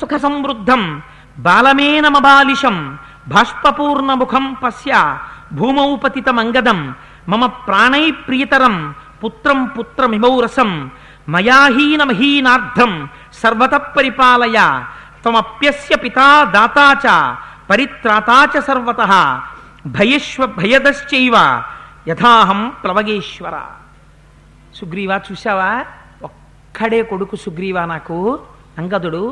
[0.00, 0.82] సుఖ సంవృద్ధం
[1.46, 2.76] బాలమేనమబాలిషం
[3.32, 4.92] బాష్పూర్ణముఖం పశ్య
[5.58, 6.80] భూమౌపతితమంగదం
[7.28, 8.76] మమ ప్రాణై ప్రియతరం
[9.22, 10.70] పుత్రం పుత్రమిమౌ రసం
[11.34, 12.92] మయాహీనమహీనార్థం
[13.42, 14.58] సర్వత పరిపాలయ
[15.22, 17.06] త్వమప్యస్య పితా దాతా చ
[17.70, 19.02] పరిత్రాతా చ సర్వత
[19.96, 21.36] భయశ్వ భయదశ్చైవ
[22.08, 23.56] యథాహం ప్లవగేశ్వర.
[24.78, 25.70] సుగ్రీవా చూసావా
[26.28, 28.18] ఒక్కడే కొడుకు సుగ్రీవా నాకు
[28.80, 29.24] అంగదుడు.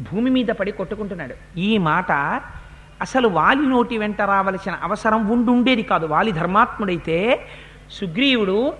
[0.00, 1.58] భూమి మీద పడి కొట్టుకుంటున్నాడు.
[1.58, 2.12] ఈ మాట
[3.00, 6.06] అసలు వాలి నోటి వెంట రావలసిన అవసరం ఉండుండేది కాదు.
[6.06, 7.46] వాలి ధర్మాత్ముడైతే
[7.90, 8.72] సుగ్రీవుడు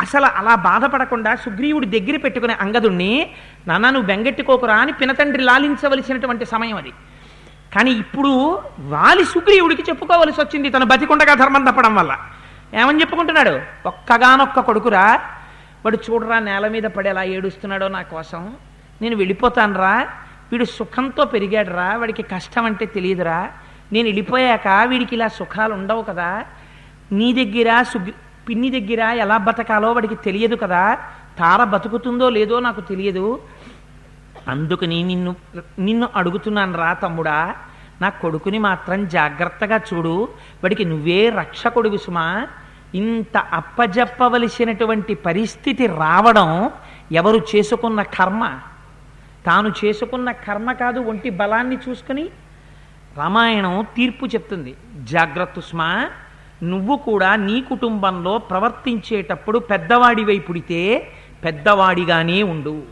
[0.00, 3.30] అసలు అలా బాధపడకుండా సుగ్రీవుడి దగ్గర పెట్టుకునే అంగదుణ్ణి
[3.68, 6.92] నాన్న నువ్వు బెంగెట్టుకోకురా అని పినతండ్రి లాలించవలసినటువంటి సమయం అది.
[7.74, 12.18] కానీ ఇప్పుడు వాలి సుగ్రీవుడికి చెప్పుకోవలసి వచ్చింది తను బతికుండగా ధర్మం తప్పడం వల్ల.
[12.74, 13.60] ఏమని చెప్పుకుంటున్నాడు?
[13.86, 15.20] ఒక్కగానొక్క కొడుకురా.
[15.84, 18.56] వాడు చూడరా నేల మీద పడేలా ఏడుస్తున్నాడో నా కోసం.
[19.02, 20.08] నేను వెళ్ళిపోతానురా.
[20.52, 21.96] వీడు సుఖంతో పెరిగాడురా.
[21.96, 23.50] వాడికి కష్టం అంటే తెలియదురా.
[23.92, 26.44] నేను వెళ్ళిపోయాక వీడికి ఇలా సుఖాలు ఉండవు కదా.
[27.12, 28.12] నీ దగ్గర సుగ్రీ
[28.48, 30.94] పిన్ని దగ్గర ఎలా బతకాలో వాడికి తెలియదు కదా.
[31.38, 33.42] తార బతుకుతుందో లేదో నాకు తెలియదు.
[34.48, 35.36] అందుకని నిన్ను
[35.78, 37.54] నిన్ను అడుగుతున్నాను రా తమ్ముడా.
[38.00, 40.28] నా కొడుకుని మాత్రం జాగ్రత్తగా చూడు.
[40.64, 42.46] వాడికి నువ్వే రక్ష కొడుకు సుమా.
[42.94, 46.70] ఇంత అప్పజెప్పవలసినటువంటి పరిస్థితి రావడం
[47.12, 48.58] ఎవరు చేసుకున్న కర్మ?
[49.46, 52.28] తాను చేసుకున్న కర్మ కాదు ఒంటి బలాన్ని చూసుకుని
[53.16, 54.74] రామాయణం తీర్పు చెప్తుంది.
[55.02, 56.10] జాగ్రత్త సుమా
[56.62, 61.08] నువ్వు కూడా నీ కుటుంబంలో ప్రవర్తించేటప్పుడు పెద్దవాడివై పుడితే
[61.44, 62.82] పెద్దవాడిగానే ఉండు.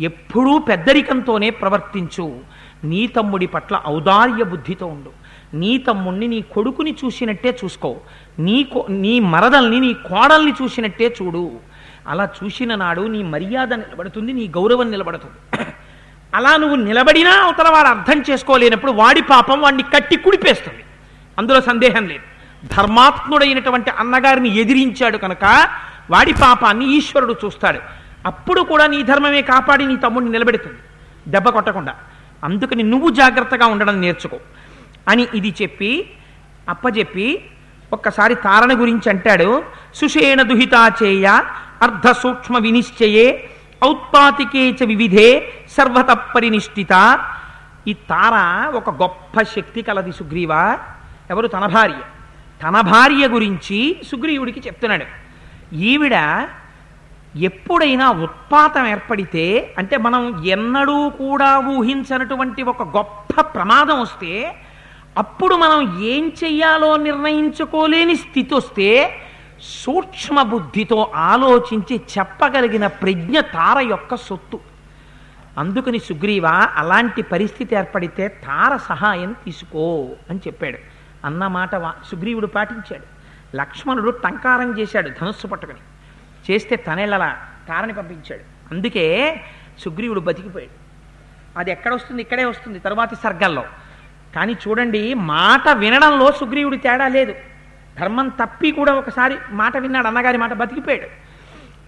[0.00, 2.40] ఎప్పుడూ పెద్దరికంతోనే ప్రవర్తించు.
[2.84, 5.10] నీ తమ్ముడి పట్ల ఔదార్య బుద్ధితో ఉండు.
[5.56, 7.96] నీ తమ్ముణ్ణి నీ కొడుకుని చూసినట్టే చూసుకో.
[8.38, 11.52] నీ కో- నీ మరదల్ని నీ కోడల్ని చూసినట్టే చూడు.
[12.08, 15.61] అలా చూసిన నాడు నీ మర్యాద నిలబడుతుంది నీ గౌరవం నిలబడుతుంది.
[16.34, 20.84] అలా నువ్వు నిలబడినా అవతల వాడు అర్థం చేసుకోలేనప్పుడు వాడి పాపం వాడిని కట్టి కుడిపేస్తుంది.
[21.38, 22.22] అందులో సందేహం లేదు.
[22.66, 25.68] ధర్మాత్ముడైనటువంటి అన్నగారిని ఎదిరించాడు కనుక
[26.10, 27.78] వాడి పాపాన్ని ఈశ్వరుడు చూస్తాడు.
[28.26, 30.78] అప్పుడు కూడా నీ ధర్మమే కాపాడి నీ తమ్ముడిని నిలబెడుతుంది.
[31.28, 31.94] దెబ్బ కొట్టకుండా.
[32.44, 34.40] అందుకని నువ్వు జాగ్రత్తగా ఉండడం నేర్చుకో.
[35.08, 36.10] అని ఇది చెప్పి
[36.68, 37.44] అప్పచెప్పి
[37.92, 39.62] ఒక్కసారి తారణ గురించి అంటాడు.
[39.94, 41.26] సుషేణ దుహితాచేయ
[41.82, 43.50] అర్ధ సూక్ష్మ వినిశ్చయే
[43.84, 47.24] ఔత్పాతికే చ వివిధే సర్వత పరినిష్ఠిత.
[47.88, 50.78] ఈ తార ఒక గొప్ప శక్తి కలది సుగ్రీవ.
[51.30, 51.46] ఎవరు?
[51.46, 52.00] తన భార్య.
[52.62, 55.04] తన భార్య గురించి సుగ్రీవుడికి చెప్తున్నాడు.
[55.74, 56.48] ఈవిడ
[57.40, 64.54] ఎప్పుడైనా ఉత్పాతం ఏర్పడితే అంటే మనం ఎన్నడూ కూడా ఊహించనటువంటి ఒక గొప్ప ప్రమాదం వస్తే
[65.18, 69.20] అప్పుడు మనం ఏం చెయ్యాలో నిర్ణయించుకోలేని స్థితి వస్తే
[69.62, 74.60] సూక్ష్మ బుద్ధితో ఆలోచించి చెప్పగలిగిన ప్రజ్ఞ తార యొక్క సొత్తు.
[75.58, 80.78] అందుకని సుగ్రీవ అలాంటి పరిస్థితి ఏర్పడితే తార సహాయం తీసుకో అని చెప్పాడు.
[81.24, 81.76] అన్నమాట
[82.10, 83.06] సుగ్రీవుడు పాటించాడు.
[83.56, 85.78] లక్ష్మణుడు టంకారం చేశాడు ధనుస్సు పట్టుకుని.
[86.50, 87.36] చేస్తే తనెళ్ళలా
[87.68, 88.74] తారని పంపించాడు.
[88.74, 89.40] అందుకే
[89.78, 90.82] సుగ్రీవుడు బతికిపోయాడు.
[91.58, 93.64] అది ఎక్కడ వస్తుంది ఇక్కడే వస్తుంది తరువాతి సర్గల్లో
[94.36, 97.34] కానీ చూడండి మాట వినడంలో సుగ్రీవుడి తేడా లేదు.
[98.00, 101.08] ధర్మం తప్పి కూడా ఒకసారి మాట విన్నాడు అన్నగారి మాట బతికిపోయాడు.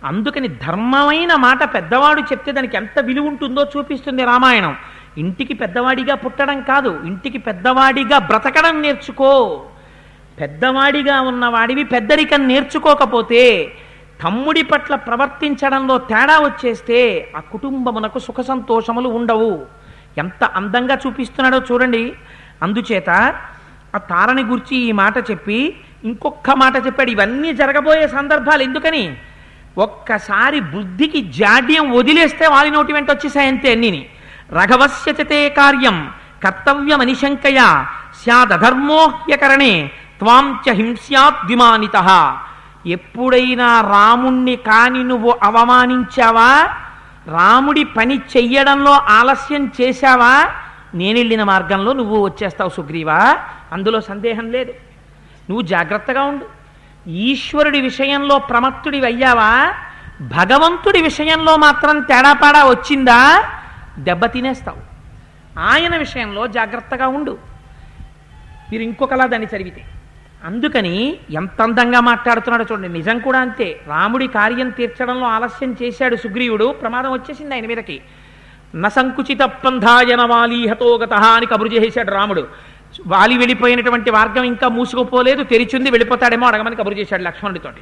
[0.07, 4.77] అందుకని ధర్మమైన మాట పెద్దవాడు చెప్తే దానికి ఎంత విలువ ఉంటుందో చూపిస్తుంది రామాయణం.
[5.19, 9.65] ఇంటికి పెద్దవాడిగా పుట్టడం కాదు ఇంటికి పెద్దవాడిగా బ్రతకడం నేర్చుకో.
[10.41, 13.73] పెద్దవాడిగా ఉన్నవాడివి పెద్దరికం నేర్చుకోకపోతే
[14.23, 19.67] తమ్ముడి పట్ల ప్రవర్తించడంలో తేడా వచ్చేస్తే ఆ కుటుంబమునకు సుఖ సంతోషములు ఉండవు.
[20.19, 22.13] ఎంత అందంగా చూపిస్తున్నాడో చూడండి.
[22.63, 23.11] అందుచేత
[23.95, 27.11] ఆ తారని గురించి ఈ మాట చెప్పి ఇంకొక మాట చెప్పాడు.
[27.11, 29.17] ఇవన్నీ జరగబోయే సందర్భాలు ఎందుకని?
[29.79, 34.07] ఒక్కసారి బుద్ధికి జాడ్యం వదిలేస్తే వారి నోటి వెంట వచ్చేసాయంతే అన్నిని.
[34.53, 36.11] రఘవస్యచతే కార్యం
[36.45, 37.85] కర్తవ్యమనిశంకయ
[38.23, 41.97] స్యాదధర్మోహ్యకరణే త్వాం చ హింస్యాద్విమానిత
[42.87, 46.69] ఎప్పుడైనా రాముణ్ణి కాని నువ్వు అవమానించావా?
[47.27, 50.49] రాముడి పని చెయ్యడంలో ఆలస్యం చేశావా?
[50.95, 53.39] నేనెళ్ళిన మార్గంలో నువ్వు వచ్చేస్తావు సుగ్రీవా?
[53.73, 54.84] అందులో సందేహం లేదు.
[55.51, 56.47] నువ్వు జాగ్రత్తగా ఉండు.
[57.09, 59.75] ఈశ్వరుడి విషయంలో ప్రమత్తుడి అయ్యావా
[60.21, 63.45] భగవంతుడి విషయంలో మాత్రం తేడాపాడా వచ్చిందా?
[63.99, 64.95] దెబ్బ తినేస్తావు.
[65.59, 67.39] ఆయన విషయంలో జాగ్రత్తగా ఉండు.
[68.73, 69.85] మీరు ఇంకొకలా దాన్ని చదివితే.
[70.45, 72.89] అందుకని ఎంత అందంగా మాట్లాడుతున్నాడో చూడండి.
[72.89, 73.81] నిజం కూడా అంతే.
[73.89, 76.73] రాముడి కార్యం తీర్చడంలో ఆలస్యం చేశాడు సుగ్రీవుడు.
[76.73, 78.03] ప్రమాదం వచ్చేసింది ఆయన మీదకి.
[78.77, 82.49] నసంకుచిత పంధాయన వాలీహతో గత అని కబురు చేసేశాడు రాముడు.
[83.07, 87.81] వాలి వెళ్ళిపోయినటువంటి మార్గం ఇంకా మూసుకుపోలేదు తెరిచింది వెళ్ళిపోతాడేమో అడగమని కబురు చేశాడు లక్ష్మణుడితోటి.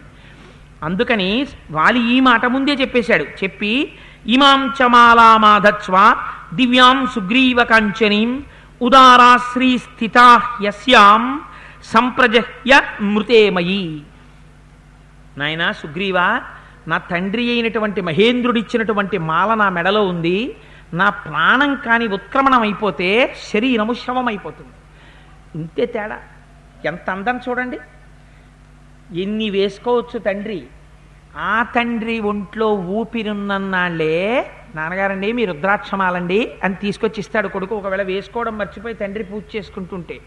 [0.83, 3.25] అందుకని వాలి ఈ మాట ముందే చెప్పేశాడు.
[3.25, 3.93] చెప్పి
[4.27, 6.17] ఇమాం చమాలా మాధత్స్వ
[6.55, 8.43] దివ్యాం సుగ్రీవ కాంచనీం
[8.83, 11.41] ఉదారాశ్రీ స్థితా యస్యాం
[11.85, 14.03] సంప్రజహ్య మృతేమయి
[15.39, 16.41] నాయనా సుగ్రీవ
[16.89, 20.57] నా తండ్రి అయినటువంటి మహేంద్రుడిచ్చినటువంటి మాల నా మెడలో ఉంది.
[20.95, 24.73] నా ప్రాణం కాని ఉత్క్రమణం అయిపోతే శరీరము శవమైపోతుంది.
[25.57, 26.21] ఇంతే తేడా.
[26.85, 27.79] ఎంత అందం చూడండి.
[29.21, 30.67] ఎన్ని వేసుకోవచ్చు తండ్రి?
[31.37, 37.75] ఆ తండ్రి ఒంట్లో ఊపిరున్నన్నాళ్ళే నాన్నగారండి మీ రుద్రాక్షమాలండి అని తీసుకొచ్చి ఇస్తాడు కొడుకు.
[37.77, 40.21] ఒకవేళ వేసుకోవడం మర్చిపోయి తండ్రి పూజ చేసుకుంటుంటే.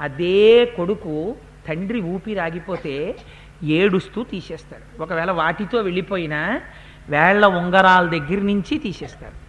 [0.00, 1.36] అదే కొడుకు
[1.68, 3.16] తండ్రి ఊపిరి ఆగిపోతే
[3.62, 5.02] ఏడుస్తూ తీసేస్తాడు.
[5.02, 6.60] ఒకవేళ వాటితో వెళ్ళిపోయినా
[7.08, 9.39] వేళ్ళ ఉంగరాల దగ్గర నుంచి తీసేస్తాడు.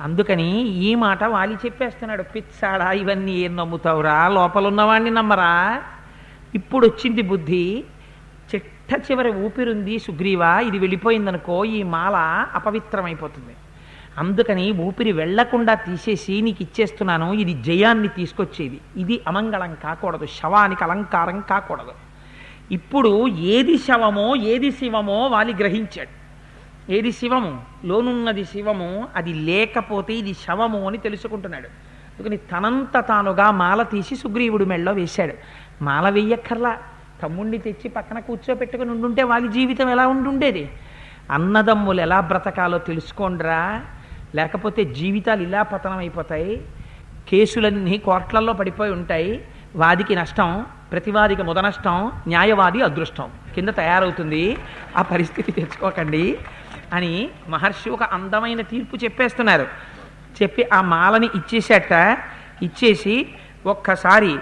[0.00, 2.22] అందుకని ఈ మాట వాలి చెప్పేస్తున్నాడు.
[2.22, 4.28] పిచ్చాడా ఇవన్నీ ఏం నమ్ముతావురా?
[4.28, 5.82] లోపల నమ్మరా?
[6.54, 7.84] ఇప్పుడు వచ్చింది బుద్ధి.
[8.54, 13.54] చిట్ట చివరి ఊపిరుంది సుగ్రీవా ఇది వెళ్ళిపోయిందనుకో ఈ మాల అపవిత్రమైపోతుంది.
[14.18, 18.80] అందుకని ఊపిరి వెళ్ళకుండా తీసేసి నీకు ఇచ్చేస్తున్నాను ఇది జయాన్ని తీసుకొచ్చేది.
[18.96, 21.92] ఇది అమంగళం కాకూడదు శవానికి అలంకారం కాకూడదు.
[22.72, 26.21] ఇప్పుడు ఏది శవమో ఏది శివమో వాలి గ్రహించాడు.
[26.92, 27.52] ఏది శివము?
[27.84, 31.68] లోనున్నది శివము అది లేకపోతే ఇది శవము అని తెలుసుకుంటున్నాడు.
[32.12, 35.34] అందుకని తనంత తానుగా మాల తీసి సుగ్రీవుడు మెళ్ళలో వేశాడు.
[35.84, 36.72] మాల వెయ్యక్కర్లా
[37.22, 40.70] తమ్ముణ్ణి తెచ్చి పక్కన కూర్చోపెట్టుకుని ఉండుంటే వాళ్ళ జీవితం ఎలా ఉండుండేది?
[41.30, 43.62] అన్నదమ్ములు ఎలా బ్రతకాలో తెలుసుకోండిరా.
[44.34, 46.64] లేకపోతే జీవితాలు ఇలా పతనం అయిపోతాయి
[47.28, 49.44] కేసులన్నీ కోట్లల్లో పడిపోయి ఉంటాయి.
[49.76, 53.30] వాదికి నష్టం ప్రతివాదికి ముద నష్టం న్యాయవాది అదృష్టం.
[53.54, 54.58] కింద తయారవుతుంది
[54.96, 56.38] ఆ పరిస్థితి తెచ్చుకోకండి
[56.92, 59.66] అని మహర్షి ఒక అందమైన తీర్పు చెప్పేస్తున్నారు.
[60.42, 62.18] చెప్పి ఆ మాలని ఇచ్చేసేట
[62.62, 63.34] ఇచ్చేసి
[63.66, 64.38] ఒక్కసారి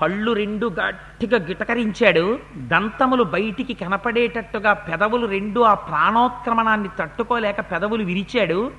[0.00, 2.38] పళ్ళు రెండు గట్టిగా గిటకరించాడు.
[2.56, 8.72] దంతములు బయటికి కనపడేటట్టుగా పెదవులు రెండు ఆ ప్రాణోత్క్రమణాన్ని తట్టుకోలేక పెదవులు విరిచాడు.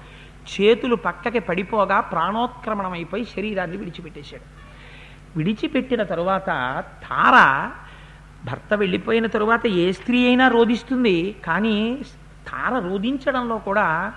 [0.53, 4.60] చేతులు పక్కకి పడిపోగా ప్రాణోత్క్రమణమైపోయి శరీరాన్ని విడిచిపెట్టేశాడు.
[5.37, 6.47] విడిచిపెట్టిన తరువాత
[7.03, 7.69] తార
[8.45, 11.35] భర్త వెళ్ళిపోయిన తరువాత ఏ స్త్రీ అయినా రోధిస్తుంది.
[11.45, 11.97] కానీ
[12.47, 14.13] తార రోధించడంలో కూడా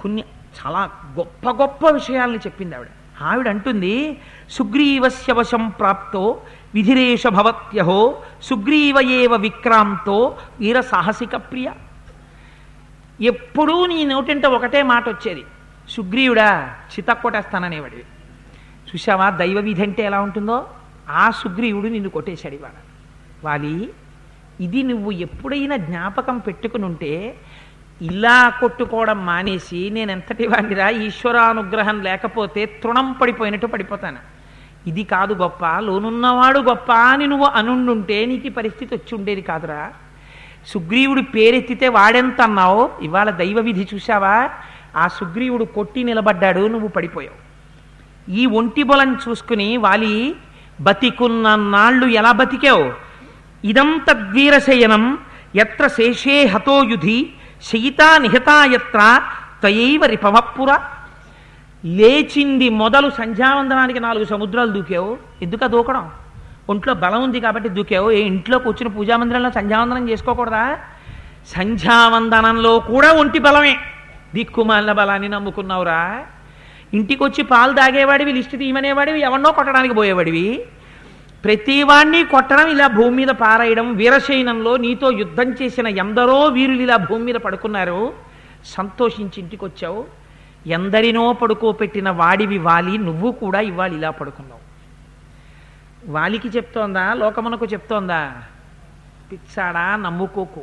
[0.00, 0.24] కొన్ని
[0.58, 2.88] చాలా గొప్ప గొప్ప విషయాల్ని చెప్పింది ఆవిడ.
[3.22, 4.20] ఆవిడ అంటుంది
[4.50, 6.42] సుగ్రీవస్య వశం ప్రాప్తో
[6.74, 11.70] విధిరేష భవత్యహో సుగ్రీవ ఏవ విక్రాంతో వీర సాహసిక ప్రియ.
[13.20, 15.44] ఎప్పుడూ నీ నోటింట ఒకటే మాట వచ్చేది
[15.88, 18.04] సుగ్రీవుడా చితక్కొట్టేస్తాననేవాడివి.
[18.96, 20.66] చూసావా దైవ విధి అంటే ఎలా ఉంటుందో?
[21.10, 22.76] ఆ సుగ్రీవుడు నిన్ను కొట్టేశాడు ఇవాళ.
[23.44, 23.90] వాలి
[24.60, 27.34] ఇది నువ్వు ఎప్పుడైనా జ్ఞాపకం పెట్టుకుని ఉంటే
[28.02, 34.18] ఇలా కొట్టుకోవడం మానేసి నేను ఎంతటి వాడిరా ఈశ్వరానుగ్రహం లేకపోతే తృణం పడిపోయినట్టు పడిపోతాను.
[34.86, 39.92] ఇది కాదు గొప్ప లోనున్నవాడు గొప్ప అని నువ్వు అనుండుంటే నీకు పరిస్థితి వచ్చి ఉండేది కాదురా.
[40.66, 44.50] సుగ్రీవుడు పేరెత్తితే వాడెంత అన్నావు ఇవాళ దైవ విధి చూసావా
[44.96, 47.45] ఆ సుగ్రీవుడు కొట్టి నిలబడ్డాడు నువ్వు పడిపోయావు.
[48.28, 50.36] ఈ ఒంటి బలం చూసుకుని వాలి
[50.80, 52.92] బతికున్న నాళ్ళు ఎలా బతికావు?
[53.64, 55.18] ఇదంత తద్వీరశయనం
[55.56, 57.30] ఎత్ర శేషే హతోయుధి
[57.62, 59.20] శయితా నిహతాయత్ర
[59.62, 60.78] తయైవ రిపవప్పుర
[61.84, 66.10] లేచింది మొదలు సంధ్యావందనానికి నాలుగు సముద్రాలు దూకావు ఎందుకు దూకడం?
[66.70, 70.78] ఒంట్లో బలం ఉంది కాబట్టి దూకావు ఏ ఇంట్లో కూర్చుని పూజామందిరంలో సంధ్యావందనం చేసుకోకూడదా?
[71.48, 73.78] సంధ్యావందనంలో కూడా ఒంటి బలమే.
[74.34, 76.24] దిక్కుమాలిన బలాన్ని నమ్ముకున్నావురా.
[76.94, 80.66] ఇంటికి వచ్చి పాలు తాగేవాడివి లిస్టు తీయమనేవాడివి ఎవరినో కొట్టడానికి పోయేవాడివి.
[81.44, 87.34] ప్రతివాణ్ణి కొట్టడం ఇలా భూమి మీద పారేయడం వీరశైనంలో నీతో యుద్ధం చేసిన ఎందరో వీరులు ఇలా భూమి మీద
[87.34, 88.12] పడుకున్నారు.
[88.64, 90.06] సంతోషించి ఇంటికి వచ్చావు
[90.66, 94.66] ఎందరినో పడుకోపెట్టిన వాడివి వాలి నువ్వు కూడా ఇవాళ ఇలా పడుకున్నావు.
[96.12, 98.32] వాలికి చెప్తోందా లోకమునకు చెప్తోందా?
[99.32, 100.62] పిచ్చాడా నమ్ముకోకు.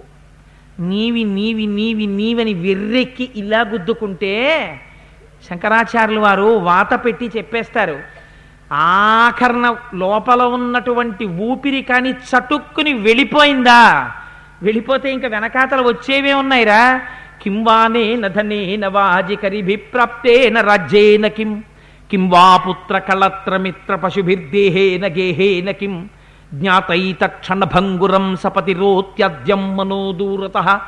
[0.80, 4.34] నీవి నీవి నీవి నీవని వెర్రెక్కి ఇలా గుద్దుకుంటే
[5.50, 8.00] శంకరాచార్యులు వారు వాత పెట్టి చెప్పేస్తారు.
[8.74, 14.12] ఆఖరణ లోపల ఉన్నటువంటి ఊపిరి కానీ చటుక్కుని వెళ్ళిపోయిందా?
[14.64, 17.02] వెళ్ళిపోతే ఇంకా వెనకాతల వచ్చేవే ఉన్నాయిరా.
[17.42, 21.64] కింవానే వానే నధనేన వాజికరిభిప్రాప్తేన రాజ్యేన కిం.
[22.12, 26.10] కిం వా పుత్ర కళత్రమిత్ర పశుభిర్దేహేన గేహేన కిం.
[26.54, 30.82] జ్ఞాతైతక్షణభంగురం సపతిరోత్యద్యం మనోదూరత.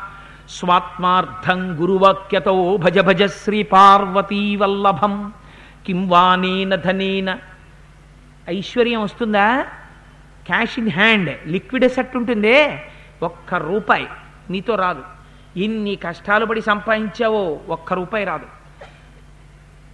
[0.50, 5.34] స్వాత్మార్థం గురువాక్యతో భజ భజ శ్రీ పార్వతీ వల్లభం
[5.86, 7.38] కిం వానేన ధనేన.
[8.50, 9.62] ఐశ్వర్యం వస్తుందా?
[10.46, 12.84] Cash in hand liquid asset ఉంటుందే?
[13.24, 14.08] ఒక్క రూపాయి
[14.50, 15.04] నీతో రాదు.
[15.58, 18.46] ఇన్ని కష్టాలు పడి సంపాదించావో ఒక్క రూపాయి రాదు.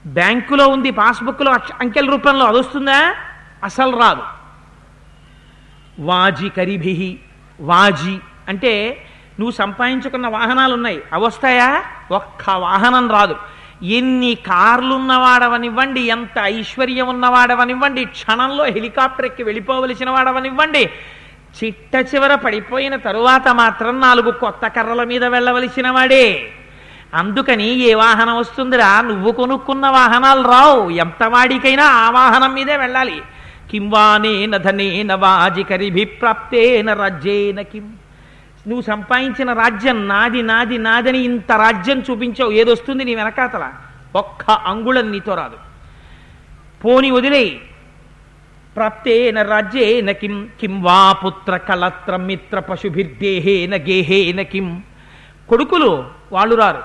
[0.08, 3.16] బ్యాంకులో ఉంది పాస్బుక్లో అంకెల రూపంలో అది వస్తుందా
[3.64, 4.24] అసలు రాదు.
[6.00, 7.20] వాజి కరిభిహి
[7.60, 9.06] వాజి అంటే
[9.40, 11.84] నువ్వు సంపాదించుకున్న వాహనాలు ఉన్నాయి అవి వస్తాయా?
[12.12, 13.36] ఒక్క వాహనం రాదు.
[13.84, 20.90] ఎన్ని కార్లు ఉన్నవాడవనివ్వండి ఎంత ఐశ్వర్యం ఉన్నవాడవనివ్వండి క్షణంలో హెలికాప్టర్ ఎక్కి వెళ్ళిపోవలసిన వాడవనివ్వండి
[21.64, 26.52] చిట్ట చివర పడిపోయిన తరువాత మాత్రం నాలుగు కొత్త కర్రల మీద వెళ్ళవలసిన వాడే
[27.14, 29.02] అందుకని ఏ వాహనం వస్తుందిరా?
[29.02, 30.90] నువ్వు కొనుక్కున్న వాహనాలు రావు.
[30.90, 33.22] ఎంత వాడికైనా ఆ వాహనం మీదే వెళ్ళాలి.
[33.72, 37.94] కింవానేన నధనే నవాజి ప్రాప్తేన రాజ్యేన కిం
[38.68, 42.52] నువ్వు సంపాదించిన రాజ్యం నాది నాది నాదని ఇంత రాజ్యం చూపించావు.
[42.52, 43.72] ఏదొస్తుంది నీ వెనకాతల?
[44.16, 45.58] ఒక్క అంగుళం నీతో రాదు.
[46.86, 47.62] పోని వదిలేయి.
[48.76, 54.84] ప్రాప్తేన రాజ్యే కిం కిం వా పుత్ర కళత్ర మిత్ర పశుభిర్దేహేన గేహేన కిం.
[55.50, 56.84] కొడుకులు వాళ్ళు రారు.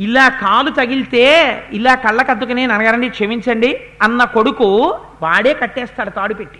[0.00, 6.58] ఇలా కాలు తగిలితే ఇలా కళ్ళకద్దుకుని ననగారండి క్షమించండి అన్న కొడుకు వాడే కట్టేస్తాడు తాడు పెట్టి.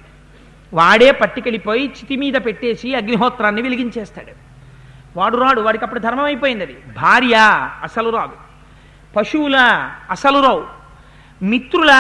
[0.75, 4.33] వాడే పట్టుకెళ్ళిపోయి చితి మీద పెట్టేసి అగ్నిహోత్రాన్ని వెలిగించేస్తాడు.
[5.19, 6.77] వాడు రాడు వాడికి అప్పుడు ధర్మం అయిపోయింది అది.
[6.97, 7.37] భార్య
[7.83, 8.33] అసలు రాదు.
[9.17, 9.57] పశువుల
[10.11, 10.65] అసలు రావు.
[11.43, 11.93] మిత్రుల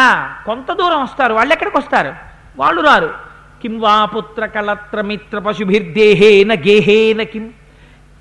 [0.47, 2.15] కొంత దూరం వస్తారు వాళ్ళు ఎక్కడికి వస్తారు?
[2.57, 3.15] వాళ్ళు రారు.
[3.63, 7.51] కిం వా పుత్ర కలత్ర మిత్ర పశుభిర్దేహేన గేహేన కిం.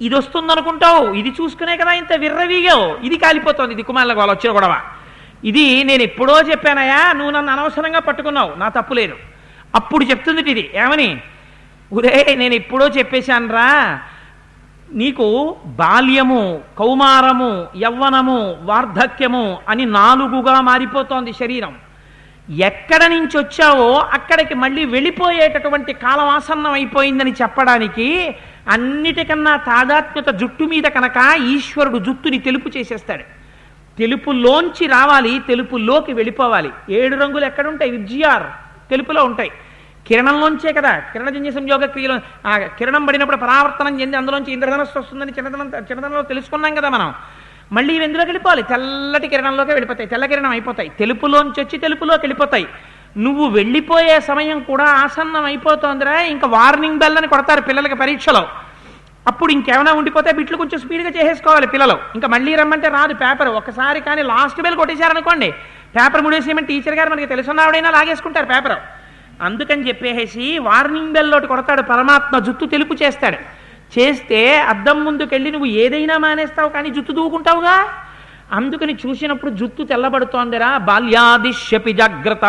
[0.02, 4.82] ఇది వస్తుందనుకుంటావు ఇది చూసుకునే కదా ఇంత విర్రవీగావు ఇది కాలిపోతుంది ఇది కుమారులకు వాళ్ళు వచ్చిన గొడవ.
[5.44, 9.16] ఇది నేను ఎప్పుడో చెప్పానయా నువ్వు నన్ను అనవసరంగా పట్టుకున్నావు నా తప్పు లేదు.
[9.76, 11.22] అప్పుడు చెప్తుంది ఇది ఏమని?
[11.94, 14.00] ఉదయ్ నేను ఎప్పుడో చెప్పేశానురా.
[14.94, 21.76] నీకు బాల్యము కౌమారము యవ్వనము వార్ధక్యము అని నాలుగుగా మారిపోతోంది శరీరం.
[22.50, 28.36] ఎక్కడ నుంచి వచ్చావో అక్కడికి మళ్ళీ వెళ్ళిపోయేటటువంటి కాలం ఆసన్నం అయిపోయిందని చెప్పడానికి
[28.70, 33.24] అన్నిటికన్నా తాదాత్మ్యత జుట్టు మీద కనుక ఈశ్వరుడు జుట్టుని తెలుపు చేసేస్తాడు.
[33.98, 36.70] తెలుపులోంచి రావాలి తెలుపులోకి వెళ్ళిపోవాలి.
[36.90, 37.92] ఏడు రంగులు ఎక్కడుంటాయి?
[37.92, 38.44] విబ్జిఆర్
[38.90, 39.52] తెలుపులో ఉంటాయి.
[40.08, 46.22] కిరణంలోంచే కదా కిరణజన్య సంయోగ క్రియలో ఆ కిరణం పడినప్పుడు పరావర్తనం చెంది అందులోంచి ఇంద్రధనస్సు వస్తుందని చిన్నదనం చిన్నదనంలో
[46.22, 47.14] తెలుసుకున్నాం కదా మనం.
[47.72, 48.64] మళ్ళీ ఇవి ఎందులోకి వెళ్ళిపోవాలి?
[48.64, 50.90] తెల్లటి కిరణంలోకి వెళ్ళిపోతాయి తెల్ల కిరణం అయిపోతాయి.
[50.90, 52.68] తెలుపులోంచి వచ్చి తెలుపులోకి వెళ్ళిపోతాయి.
[53.18, 58.48] నువ్వు వెళ్ళిపోయే సమయం కూడా ఆసన్నం అయిపోతోందిరా ఇంకా వార్నింగ్ బెల్ అని కొడతారు పిల్లలకి పరీక్షలో.
[59.28, 61.98] అప్పుడు ఇంకేమైనా ఉండిపోతే బిట్లు కొంచెం స్పీడ్గా చేసేసుకోవాలి పిల్లలు.
[62.16, 63.48] ఇంకా మళ్ళీ రమ్మంటే రాదు పేపర్.
[63.48, 65.54] ఒకసారి కానీ లాస్ట్ బెల్ కొట్టేశారనుకోండి
[65.96, 68.78] పేపర్ ముడేసేయమని టీచర్ గారు మనకి తెలుసున్నావిడైనా లాగేసుకుంటారు పేపర్.
[69.42, 73.40] అందుకని చెప్పేసి వార్నింగ్ బెల్ ఒకటి కొడతాడు పరమాత్మ జుత్తు తెలుపు చేస్తాడు.
[73.96, 77.76] చేస్తే అద్దం ముందుకెళ్ళి నువ్వు ఏదైనా మానేస్తావు కానీ జుత్తు దూకుంటావుగా?
[78.52, 82.46] అందుకని చూసినప్పుడు జుత్తు తెల్లబడుతోందిరా బాల్యాదిశ్యపి జాగ్రత్త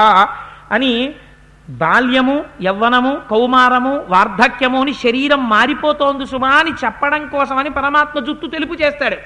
[0.72, 1.14] అని
[1.68, 9.16] బాల్యము యవ్వనము కౌమారము వార్ధక్యము అని శరీరం మారిపోతోంది సుమా అని చెప్పడం కోసమని పరమాత్మ జుత్తు తెలుపు చేస్తాడు.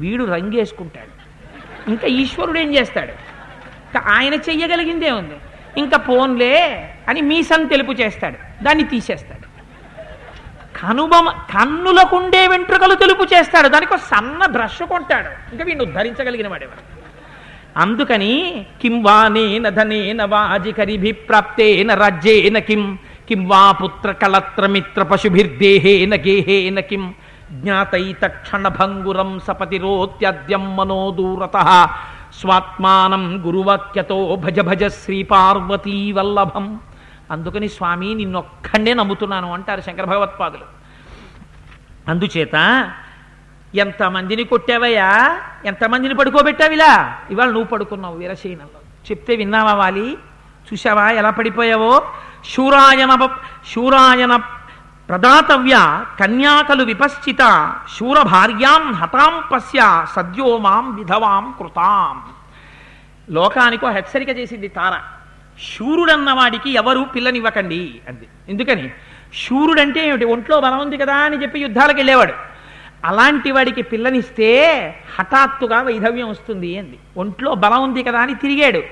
[0.00, 1.12] వీడు రంగేసుకుంటాడు.
[1.90, 3.33] ఇంకా ఈశ్వరుడు ఏం చేస్తాడు?
[3.98, 5.34] ఆయన చెయ్యగలిగిందే ఉంది.
[5.80, 6.54] ఇంకా పోన్లే
[7.08, 8.64] అని మీసం తెలుపు చేస్తాడు.
[8.64, 9.44] దాన్ని తీసేస్తాడు.
[10.80, 13.68] కనుబొమ కన్నులకుండే వెంట్రుకలు తెలుపు చేస్తాడు.
[13.68, 15.52] దానికి సన్న బ్రష్ కొంటాడు.
[15.52, 17.04] ఇంకా వీడిని ఉద్ధరించగలిగిన వాడేవాడు
[17.80, 22.98] అందుకని కిం వా నేన ధనేన వాజికరిభి ప్రాప్తేన రాజ్యేన కిం
[23.28, 27.14] కిం వా పుత్ర కళత్ర మిత్ర పశుభిర్దేహేన గేహేన కిం
[27.52, 31.56] జ్ఞాతైత క్షణభంగురం సపతిరోత్యద్యం మనోదూరత
[32.40, 36.80] స్వాత్మానం గురువాక్యతో భజ భజ శ్రీ పార్వతీ వల్లభం
[37.30, 40.62] అందుకని స్వామి నిన్నొక్కడే నమ్ముతున్నాను అంటారు శంకర భగవత్పాదులు.
[42.08, 42.90] అందుచేత
[43.74, 45.40] ఎంతమందిని కొట్టావయ్యా?
[45.64, 47.18] ఎంతమందిని పడుకోబెట్టావిలా?
[47.30, 49.10] ఇవాళ నువ్వు పడుకున్నావు వీరశైనంలో.
[49.10, 50.18] చెప్తే విన్నావా వాలి?
[50.72, 52.02] చూసావా ఎలా పడిపోయావో?
[52.54, 53.28] శూరాయన
[53.72, 54.40] శూరాయన
[55.08, 62.22] ప్రదాతవ్య కన్యాకలు విపశ్చిత శూర భార్యాం హతాం పశ్య సద్యో మాం విధవాం కృతాం.
[63.30, 65.00] లోకానికో హెచ్చరిక చేసింది తార.
[65.76, 68.28] శూరుడన్నవాడికి ఎవరు పిల్లనివ్వకండి అంది.
[68.48, 68.90] ఎందుకని?
[69.34, 70.24] శూరుడంటే ఏమిటి?
[70.24, 72.32] ఒంట్లో బలం ఉంది కదా అని చెప్పి యుద్ధాలకు వెళ్ళేవాడు.
[73.04, 74.50] అలాంటి వాడికి పిల్లనిస్తే
[75.18, 76.98] హఠాత్తుగా వైధవ్యం వస్తుంది అంది.
[77.16, 78.82] ఒంట్లో బలం ఉంది కదా అని తిరిగాడు.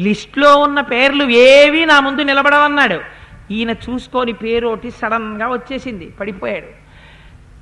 [0.00, 3.21] లిస్ట్లో ఉన్న పేర్లు ఏవి నా ముందు నిలబడవన్నాడు.
[3.50, 6.82] ఈయన చూసుకొని పేరోటి సడన్గా వచ్చేసింది పడిపోయాడు.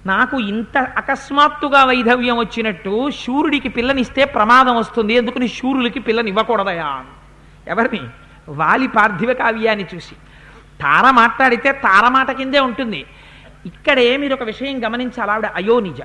[0.07, 7.05] నాకు ఇంత అకస్మాత్తుగా వైధవ్యం వచ్చినట్టు శూరుడికి పిల్లనిస్తే ప్రమాదం వస్తుంది ఎందుకని శూరులకి పిల్లనివ్వకూడదయా?
[7.69, 8.01] ఎవరిని?
[8.49, 10.15] వాలి పార్థివ కావ్యాన్ని చూసి.
[10.81, 13.05] తార మాట్లాడితే తార మాట కిందే ఉంటుంది.
[13.67, 16.01] ఇక్కడే మీరు ఒక విషయం గమనించాలి ఆవిడ అయోనిజ.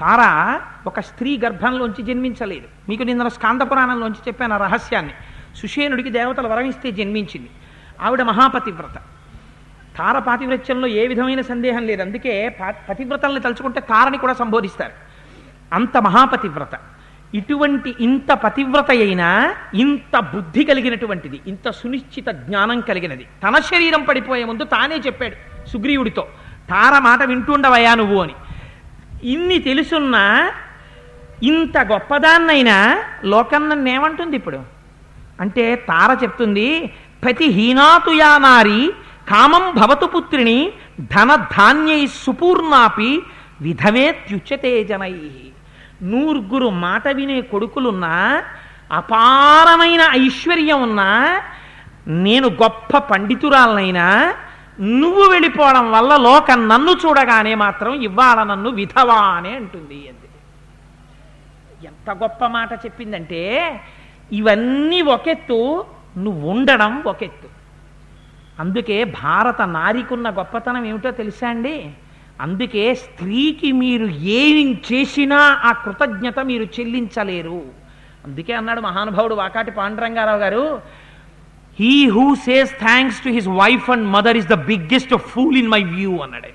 [0.00, 2.68] తార ఒక స్త్రీ గర్భంలోంచి జన్మించలేదు.
[2.88, 5.12] మీకు నిన్న స్కాంద పురాణంలోంచి చెప్పాను రహస్యాన్ని.
[5.56, 7.50] సుషేనుడికి దేవతలు వరమిస్తే జన్మించింది.
[8.02, 8.94] ఆవిడ మహాపతివ్రత.
[9.98, 12.02] తార పాతివ్రత్యంలో ఏ విధమైన సందేహం లేదు.
[12.02, 12.48] అందుకే
[12.88, 14.92] పతివ్రతల్ని తలుచుకుంటే తారని కూడా సంబోధిస్తారు.
[15.72, 16.78] అంత మహాపతివ్రత.
[17.34, 23.26] ఇటువంటి ఇంత పతివ్రత అయినా ఇంత బుద్ధి కలిగినటువంటిది ఇంత సునిశ్చిత జ్ఞానం కలిగినది.
[23.42, 26.22] తన శరీరం పడిపోయే ముందు తానే చెప్పాడు సుగ్రీవుడితో.
[26.70, 28.34] తార మాట వింటుండవయ్యా నువ్వు అని.
[29.24, 30.52] ఇన్ని తెలుసున్నా
[31.42, 34.60] ఇంత గొప్పదాన్నైనా లోకం నన్ను ఇప్పుడు?
[35.40, 36.92] అంటే తార చెప్తుంది
[37.22, 38.80] ప్రతి హీనాతు యానారి
[39.28, 40.58] కామం భవతు పుత్రిని
[41.12, 43.10] ధన ధాన్యై సుపూర్ణాపి
[43.60, 45.14] విధవేత్యుచ్యతే జనై
[46.04, 48.14] నూర్గురు మాట వినే కొడుకులున్నా
[48.92, 51.08] అపారమైన ఐశ్వర్యం ఉన్నా
[52.22, 54.06] నేను గొప్ప పండితురాలనైనా
[54.96, 60.28] నువ్వు వెళ్ళిపోవడం వల్ల లోకం నన్ను చూడగానే మాత్రం ఇవ్వాల నన్ను విధవా అనే అంటుంది అంది
[61.86, 63.42] ఎంత గొప్ప మాట చెప్పిందంటే
[64.30, 65.60] ఇవన్నీ ఒకెత్తు
[66.16, 67.48] నువ్వు ఉండడం ఒక ఎత్తు
[68.60, 71.90] అందుకే భారత నారికున్న గొప్పతనం ఏమిటో తెలుసా అండి?
[72.40, 77.62] అందుకే స్త్రీకి మీరు ఏమి చేసినా ఆ కృతజ్ఞత మీరు చెల్లించలేరు.
[78.26, 80.82] అందుకే అన్నాడు మహానుభావుడు వాకాటి పాండురంగారావు గారు
[81.78, 85.82] he who says thanks to his wife and mother is the biggest fool in my
[85.84, 86.48] view అన్నాడు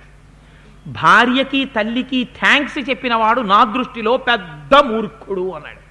[0.87, 5.81] భార్యకి తల్లికి థ్యాంక్స్ చెప్పిన వాడు నా దృష్టిలో పెద్ద మూర్ఖుడు అన్నాడు.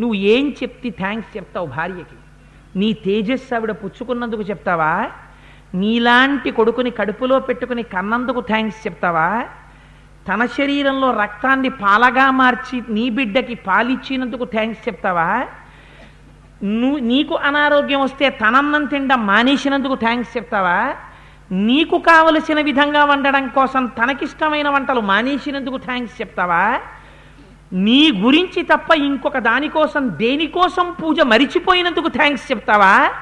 [0.00, 2.16] నువ్వు ఏం చెప్తే థ్యాంక్స్ చెప్తావు భార్యకి?
[2.76, 5.10] నీ తేజస్సు ఆవిడ పుచ్చుకున్నందుకు చెప్తావా?
[5.74, 9.44] నీలాంటి కొడుకుని కడుపులో పెట్టుకుని కన్నందుకు థ్యాంక్స్ చెప్తావా?
[10.28, 15.46] తన శరీరంలో రక్తాన్ని పాలగా మార్చి నీ బిడ్డకి పాలిచ్చినందుకు థ్యాంక్స్ చెప్తావా?
[16.64, 20.94] నువ్వు నీకు అనారోగ్యం వస్తే తనన్నం తినడం మానేసినందుకు థ్యాంక్స్ చెప్తావా?
[21.52, 26.80] నీకు కావలసిన విధంగా వండడం కోసం తనకిష్టమైన వంటలు మానేసినందుకు థ్యాంక్స్ చెప్తావా?
[27.72, 33.14] నీ గురించి తప్ప ఇంకొక దానికోసం దేనికోసం పూజ మరిచిపోయినందుకు థ్యాంక్స్ చెప్తావా?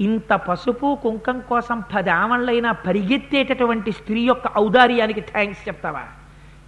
[0.00, 6.02] ఇంత పసుపు కుంకం కోసం పది ఆమళ్ళైనా పరిగెత్తేటటువంటి స్త్రీ యొక్క ఔదార్యానికి థ్యాంక్స్ చెప్తావా?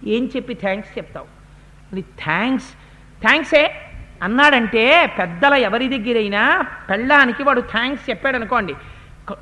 [0.07, 1.27] ఏం చెప్పి థ్యాంక్స్ చెప్తావు?
[1.91, 2.67] అది థ్యాంక్స్
[3.21, 3.75] థ్యాంక్సే
[4.23, 8.75] అన్నాడంటే పెద్దల ఎవరి దగ్గరైనా పెళ్ళానికి వాడు థ్యాంక్స్ చెప్పాడు అనుకోండి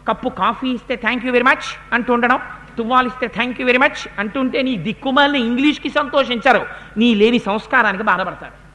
[0.08, 2.40] కప్పు కాఫీ ఇస్తే థ్యాంక్ యూ వెరీ మచ్ అంటూ ఉండడం.
[2.78, 6.66] తువ్వాలిస్తే థ్యాంక్ యూ వెరీ మచ్ అంటుంటే నీ దిక్కుమాలిన ఇంగ్లీష్కి సంతోషించరు.
[6.98, 8.68] నీ లేని సంస్కారానికి బాధపడతారు.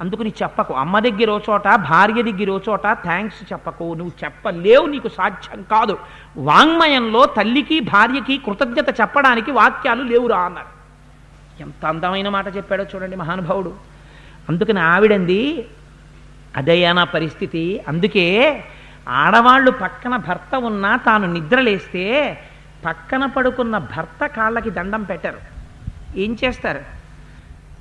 [0.00, 0.74] అందుకు నీ చెప్పకు.
[0.74, 3.84] అమ్మ దగ్గర చోట భార్య దగ్గర చోట థ్యాంక్స్ చెప్పకు.
[3.84, 5.98] నువ్వు చెప్పలేవు నీకు సాధ్యం కాదు.
[6.36, 10.82] వాంగ్మయంలో తల్లికి భార్యకి కృతజ్ఞత చెప్పడానికి వాక్యాలు లేవురా అన్నారు.
[11.62, 13.74] ఎంత అందమైన మాట చెప్పాడో చూడండి మహానుభావుడు.
[14.48, 15.68] అందుకని ఆవిడంది
[16.56, 17.80] అదయ్యా నా పరిస్థితి.
[17.88, 18.64] అందుకే
[19.08, 22.38] ఆడవాళ్ళు పక్కన భర్త ఉన్నా తాను నిద్రలేస్తే
[22.84, 25.38] పక్కన పడుకున్న భర్త కాళ్ళకి దండం పెట్టరు.
[26.16, 26.80] ఏం చేస్తారు?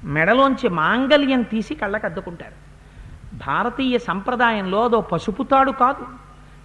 [0.03, 2.71] మెడలోంచి మాంగల్యం తీసి కళ్ళకి అద్దుకుంటారు.
[3.47, 6.05] భారతీయ సంప్రదాయంలో అదో పసుపుతాడు కాదు.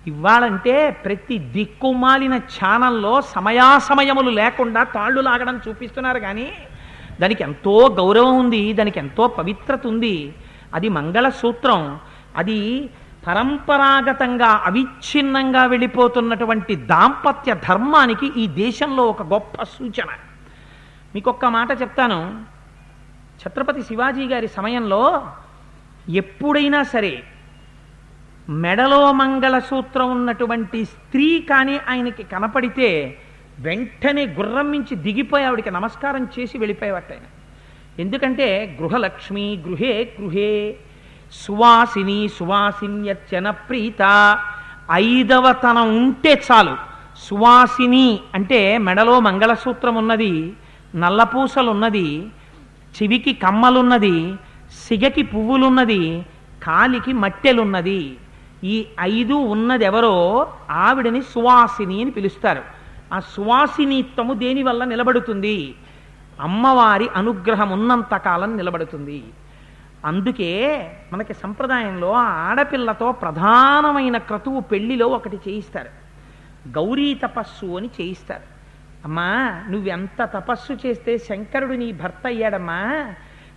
[0.07, 6.53] ఇవ్వాలంటే ప్రతి దిక్కుమాలిన ఛానల్లో సమయాసమయములు లేకుండా తాళ్ళు లాగడం చూపిస్తున్నారు కానీ
[7.21, 10.35] దానికి ఎంతో గౌరవం ఉంది దానికి ఎంతో పవిత్రత ఉంది.
[10.75, 12.01] అది మంగళసూత్రం.
[12.37, 12.91] అది
[13.27, 20.11] పరంపరాగతంగా అవిచ్ఛిన్నంగా వెళ్ళిపోతున్నటువంటి దాంపత్య ధర్మానికి ఈ దేశంలో ఒక గొప్ప సూచన.
[21.15, 22.19] మీకు ఒక్క మాట చెప్తాను.
[23.41, 25.03] ఛత్రపతి శివాజీ గారి సమయంలో
[26.15, 27.23] ఎప్పుడైనా సరే
[28.49, 33.19] మెడలో మంగళసూత్రం ఉన్నటువంటి స్త్రీ కానీ ఆయనకి కనపడితే
[33.61, 37.27] వెంటనే గుర్రం మించి దిగిపోయి ఆవిడికి నమస్కారం చేసి వెళ్ళిపోయేవాట ఆయన.
[37.99, 40.51] ఎందుకంటే గృహలక్ష్మి గృహే గృహే
[41.33, 44.39] సువాసిని సువాసిన్యత్యన ప్రీత.
[44.93, 46.77] ఐదవ తనం ఉంటే చాలు.
[47.17, 50.53] సువాసిని అంటే మెడలో మంగళసూత్రం ఉన్నది
[50.95, 52.27] నల్లపూసలున్నది
[52.97, 54.35] చెవికి కమ్మలున్నది
[54.89, 56.27] సిగకి పువ్వులున్నది
[56.63, 58.17] కాలికి మట్టెలున్నది.
[58.65, 62.63] ఈ ఐదు ఉన్నది ఎవరో ఆవిడని సువాసిని అని పిలుస్తారు.
[63.13, 65.75] ఆ సువాసినిత్వము దేనివల్ల నిలబడుతుంది?
[66.41, 69.25] అమ్మవారి అనుగ్రహం ఉన్నంత కాలం నిలబడుతుంది.
[70.07, 75.89] అందుకే మనకి సంప్రదాయంలో ఆడపిల్లతో ప్రధానమైన క్రతువు పెళ్ళిలో ఒకటి చేయిస్తారు.
[76.69, 78.43] గౌరీ తపస్సు అని చేయిస్తారు.
[79.05, 83.07] అమ్మా నువ్వెంత తపస్సు చేస్తే శంకరుడు నీ భర్త అయ్యాడమ్మా?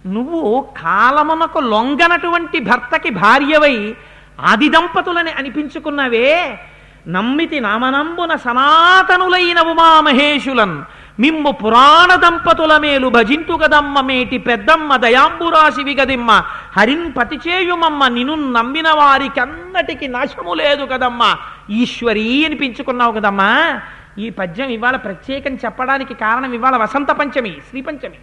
[0.06, 3.96] నువ్వు కాలమునకు లొంగనటువంటి భర్తకి భార్యవై
[4.40, 6.60] ఆది దంపతులని అనిపించుకున్నావే.
[7.08, 10.84] నమ్మితి నామనంబున సనాతనులైన ఉమామహేషులన్
[11.20, 16.32] మిమ్ము పురాణ దంపతుల మేలు భజింతు కదమ్మ మేటి పెద్దమ్మ దయాంబురాశి విగదిమ్మ.
[16.78, 21.38] హరిన్ పతిచేయుమమ్మ నిను నమ్మిన వారికి నాశము లేదు కదమ్మా.
[21.70, 23.82] ఈశ్వరీ అనిపించుకున్నావు కదమ్మా.
[24.18, 28.20] ఈ పద్యం ఇవాళ ప్రత్యేకం చెప్పడానికి కారణం ఇవాళ వసంత పంచమి శ్రీ పంచమి.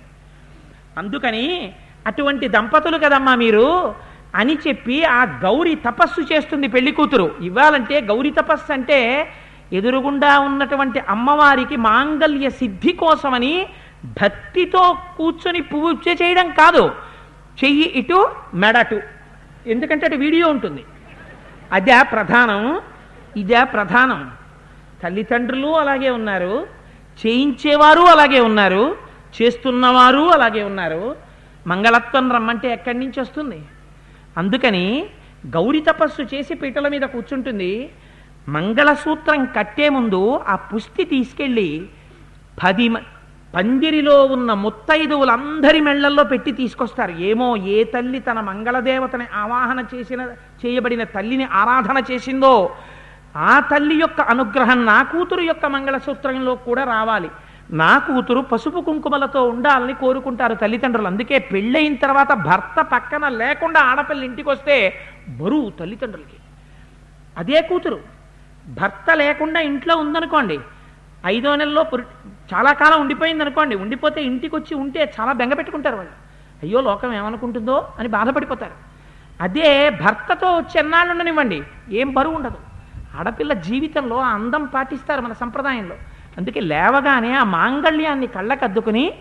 [0.99, 1.73] అందుకని
[2.07, 3.95] అటువంటి దంపతులు కదమ్మా మీరు
[4.35, 7.35] అని చెప్పి ఆ గౌరి తపస్సు చేస్తుంది పెళ్ళి కూతురు.
[7.41, 8.99] ఇవ్వాలంటే గౌరి తపస్సు అంటే
[9.73, 13.67] ఎదురుగుండా ఉన్నటువంటి అమ్మవారికి మాంగల్య సిద్ధి కోసమని
[14.05, 16.93] భక్తితో కూర్చొని పూజ చేయడం కాదు.
[17.65, 19.01] చెయ్యి ఇటు మెడటు.
[19.67, 20.85] ఎందుకంటే అటు వీడియో ఉంటుంది.
[21.73, 22.81] అదే ప్రధానం
[23.37, 24.31] ఇదే ప్రధానం.
[25.03, 26.67] తల్లిదండ్రులు అలాగే ఉన్నారు
[27.27, 28.97] చేయించేవారు అలాగే ఉన్నారు
[29.43, 31.17] చేస్తున్నవారు అలాగే ఉన్నారు.
[31.67, 33.63] మంగళత్వం రమ్మంటే ఎక్కడి నుంచి వస్తుంది?
[34.37, 35.07] అందుకని
[35.47, 37.91] గౌరి తపస్సు చేసి పీటల మీద కూర్చుంటుంది.
[38.49, 41.89] మంగళసూత్రం కట్టే ముందు ఆ పుష్టి తీసుకెళ్ళి
[42.65, 42.89] పది
[43.55, 47.13] పందిరిలో ఉన్న ముత్తైదువులందరి మెళ్ళల్లో పెట్టి తీసుకొస్తారు.
[47.13, 50.21] ఏమో ఏ తల్లి తన మంగళదేవతని ఆవాహన చేసిన
[50.67, 52.71] చేయబడిన తల్లిని ఆరాధన చేసిందో
[53.37, 57.31] ఆ తల్లి యొక్క అనుగ్రహం నా కూతురు యొక్క మంగళసూత్రంలో కూడా రావాలి.
[57.71, 61.07] నా కూతురు పసుపు కుంకుమలతో ఉండాలని కోరుకుంటారు తల్లిదండ్రులు.
[61.07, 66.39] అందుకే పెళ్ళయిన తర్వాత భర్త పక్కన లేకుండా ఆడపిల్ల ఇంటికి వస్తే బరువు తల్లిదండ్రులకి.
[67.39, 68.16] అదే కూతురు.
[68.69, 70.61] భర్త లేకుండా ఇంట్లో ఉందనుకోండి
[71.27, 71.87] ఐదో నెలలో
[72.55, 76.13] చాలా కాలం ఉండిపోయింది అనుకోండి ఉండిపోతే ఇంటికి వచ్చి ఉంటే చాలా బెంగ పెట్టుకుంటారు వాళ్ళు.
[76.63, 78.73] అయ్యో లోకం ఏమనుకుంటుందో అని బాధపడిపోతారు.
[79.41, 82.57] అదే భర్తతో వచ్చి ఉండనివ్వండి ఏం బరువు ఉండదు.
[83.19, 85.97] ఆడపిల్ల జీవితంలో ఆ అందం పాటిస్తారు మన సంప్రదాయంలో.
[86.39, 89.15] అందుకే లేవగానే ఆ మాంగళ్యాన్ని కళ్ళకద్దుకుని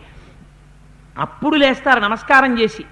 [1.17, 2.85] అప్పుడు లేస్తారు నమస్కారం చేసి.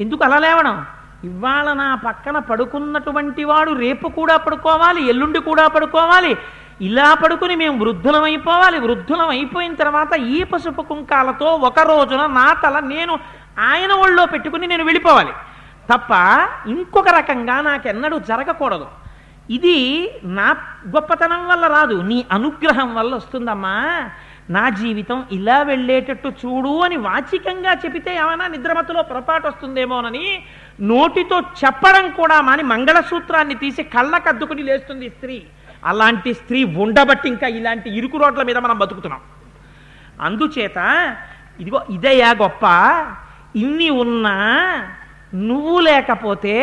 [0.00, 0.86] ఎందుకు అలా లేవడం?
[1.24, 6.36] ఇవాళ నా పక్కన పడుకున్నటువంటి వాడు రేపు కూడా పడుకోవాలి ఎల్లుండి కూడా పడుకోవాలి.
[6.80, 12.78] ఇలా పడుకుని మేము వృద్ధులం అయిపోవాలి వృద్ధులం అయిపోయిన తర్వాత ఈ పసుపు కుంకాలతో ఒక రోజున నా తల
[12.78, 13.18] నేను
[13.58, 15.32] ఆయన ఒళ్ళో పెట్టుకుని నేను వెళ్ళిపోవాలి.
[15.92, 16.10] తప్ప
[16.68, 18.86] ఇంకొక రకంగా నాకెన్నడూ జరగకూడదు.
[19.50, 19.76] ఇది
[20.24, 20.56] నా
[20.88, 23.76] గొప్పతనం వల్ల రాదు నీ అనుగ్రహం వల్ల వస్తుందమ్మా.
[24.50, 30.44] నా జీవితం ఇలా వెళ్ళేటట్టు చూడు అని వాచికంగా చెబితే ఏమైనా నిద్రమతులో పొరపాటు వస్తుందేమోనని
[30.82, 35.46] నోటితో చెప్పడం కూడా మాని మంగళసూత్రాన్ని తీసి కళ్ళకద్దుకుని లేస్తుంది స్త్రీ.
[35.84, 39.20] అలాంటి స్త్రీ ఉండబట్టి ఇంకా ఇలాంటి ఇరుకు రోడ్ల మీద మనం బతుకుతున్నాం.
[40.20, 40.78] అందుచేత
[41.60, 42.64] ఇదిగో ఇదయ్యా గొప్ప
[43.56, 44.34] ఇన్ని ఉన్నా
[45.34, 46.54] నువ్వు లేకపోతే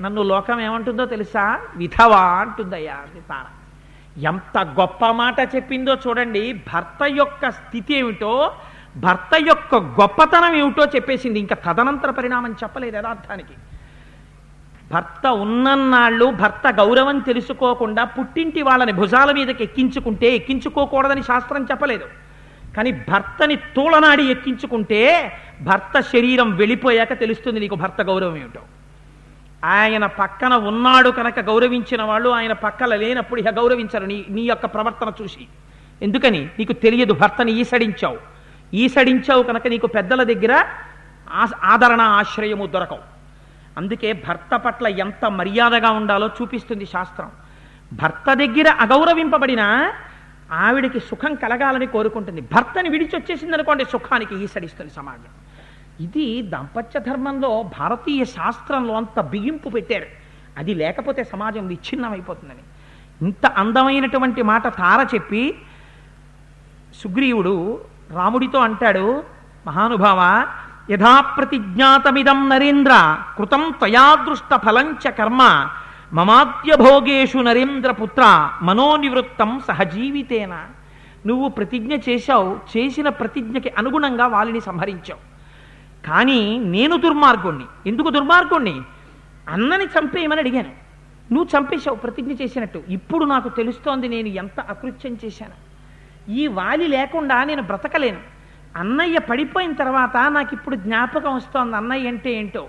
[0.00, 1.60] నన్ను లోకం ఏమంటుందో తెలుసా?
[1.76, 3.44] విధవా అంటుందయ్యా అని తార.
[4.18, 8.52] ఎంత గొప్ప మాట చెప్పిందో చూడండి భర్త యొక్క స్థితి ఏమిటో
[8.98, 11.38] భర్త యొక్క గొప్పతనం ఏమిటో చెప్పేసింది.
[11.38, 13.54] ఇంకా తదనంతర పరిణామం చెప్పలేదు యథార్థానికి.
[14.92, 22.04] భర్త ఉన్నన్నాళ్ళు భర్త గౌరవం తెలుసుకోకుండా పుట్టింటి వాళ్ళని భుజాల మీదకి ఎక్కించుకుంటే ఎక్కించుకోకూడదని శాస్త్రం చెప్పలేదు.
[22.76, 25.32] కానీ భర్తని తూలనాడి ఎక్కించుకుంటే
[25.62, 28.60] భర్త శరీరం వెళ్ళిపోయాక తెలుస్తుంది నీకు భర్త గౌరవం ఏమిటో.
[29.64, 35.12] ఆయన పక్కన ఉన్నాడు కనుక గౌరవించిన వాళ్ళు ఆయన పక్కన లేనప్పుడు ఇక గౌరవించరు నీ నీ యొక్క ప్రవర్తన
[35.22, 35.46] చూసి.
[36.02, 36.48] ఎందుకని?
[36.58, 38.37] నీకు తెలియదు భర్తని ఈసడించావు.
[38.74, 40.64] ఈసడించావు కనుక నీకు పెద్దల దగ్గర
[41.30, 42.98] ఆ- ఆదరణ ఆశ్రయము దొరకవు.
[43.76, 47.30] అందుకే భర్త పట్ల ఎంత మర్యాదగా ఉండాలో చూపిస్తుంది శాస్త్రం.
[47.92, 49.92] భర్త దగ్గర అగౌరవింపబడిన
[50.52, 52.40] ఆవిడికి సుఖం కలగాలని కోరుకుంటుంది.
[52.40, 55.32] భర్తని విడిచి వచ్చేసింది అనుకోండి సుఖానికి ఈసడిస్తుంది సమాజం.
[56.04, 60.06] ఇది దాంపత్య ధర్మంలో భారతీయ శాస్త్రంలో అంత బిగింపు పెట్టారు
[60.58, 62.58] అది లేకపోతే సమాజం విచ్ఛిన్నమైపోతుందని.
[63.22, 65.58] ఇంత అందమైనటువంటి మాట తార చెప్పి
[66.94, 67.80] సుగ్రీవుడు
[68.12, 69.22] రాముడితో అంటాడు
[69.66, 70.46] మహానుభావ
[70.90, 75.68] యథా ప్రతిజ్ఞాతమిదం నరేంద్ర కృతం త్వయాదృష్ట ఫలంచ కర్మ
[76.12, 80.66] మమాద్య భోగేషు నరేంద్ర పుత్ర మనోనివృత్తం సహజీవితేన
[81.26, 85.28] నువ్వు ప్రతిజ్ఞ చేశావు చేసిన ప్రతిజ్ఞకి అనుగుణంగా వాళ్ళని సంహరించావు.
[86.06, 87.64] కానీ నేను దుర్మార్గుణ్ణి.
[87.86, 88.80] ఎందుకు దుర్మార్గుణ్ణి?
[89.48, 90.70] అన్నని చంపేయమని అడిగాను.
[91.32, 92.82] నువ్వు చంపేశావు ప్రతిజ్ఞ చేసినట్టు.
[92.88, 95.67] ఇప్పుడు నాకు తెలుస్తోంది నేను ఎంత అకృత్యం చేశాను.
[96.28, 98.20] ఈ వాలి లేకుండా నేను బ్రతకలేను.
[98.76, 102.68] అన్నయ్య పడిపోయిన తర్వాత నాకు ఇప్పుడు జ్ఞాపకం వస్తోంది అన్నయ్య అంటే ఏంటో.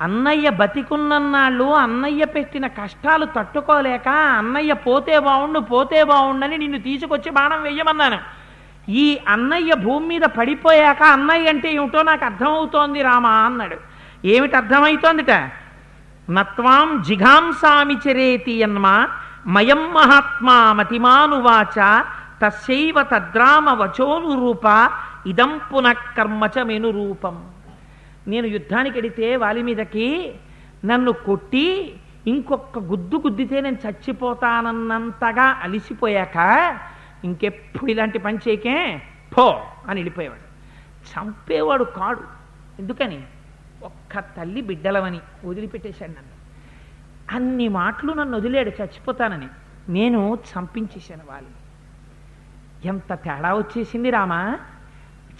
[0.00, 8.18] అన్నయ్య బతికున్నన్నాళ్ళు అన్నయ్య పెట్టిన కష్టాలు తట్టుకోలేక అన్నయ్య పోతే బావుండు పోతే బావుండని నిన్ను తీసుకొచ్చి బాణం వెయ్యమన్నాను.
[8.88, 13.76] ఈ అన్నయ్య భూమి మీద పడిపోయాక అన్నయ్య అంటే ఏమిటో నాకు అర్థమవుతోంది రామా అన్నాడు.
[14.24, 15.32] ఏమిటి అర్థమవుతోందిట
[16.30, 19.08] నత్వాం జిఘాంసామి చరేతి యన్మా
[19.46, 21.78] మయం మహాత్మా మతిమానువాచ
[22.42, 24.90] తస్యైవ తద్రామ వచోనురూప
[25.26, 27.50] ఇదం పునఃకర్మచ మెను రూపం
[28.28, 30.34] నేను యుద్ధానికి వెడితే వాలి మీదకి
[30.84, 31.96] నన్ను కొట్టి
[32.26, 36.78] ఇంకొక గుద్దు గుద్దితే నేను చచ్చిపోతానన్నంతగా అలిసిపోయాక
[37.24, 39.02] ఇంకెప్పుడు ఇలాంటి పని చేయకే?
[39.38, 40.48] పో అని వెళ్ళిపోయేవాడు.
[41.08, 42.20] చంపేవాడు కాడు.
[42.78, 43.22] ఎందుకని?
[43.82, 46.38] ఒక్క తల్లి బిడ్డలవని వదిలిపెట్టేశాడు నన్ను.
[47.36, 49.48] అన్ని మాటలు నన్ను వదిలేడు చచ్చిపోతానని.
[49.88, 51.57] నేను చంపించేశాను వాళ్ళు
[52.84, 54.58] ఎంత తేడా వచ్చేసింది రామా?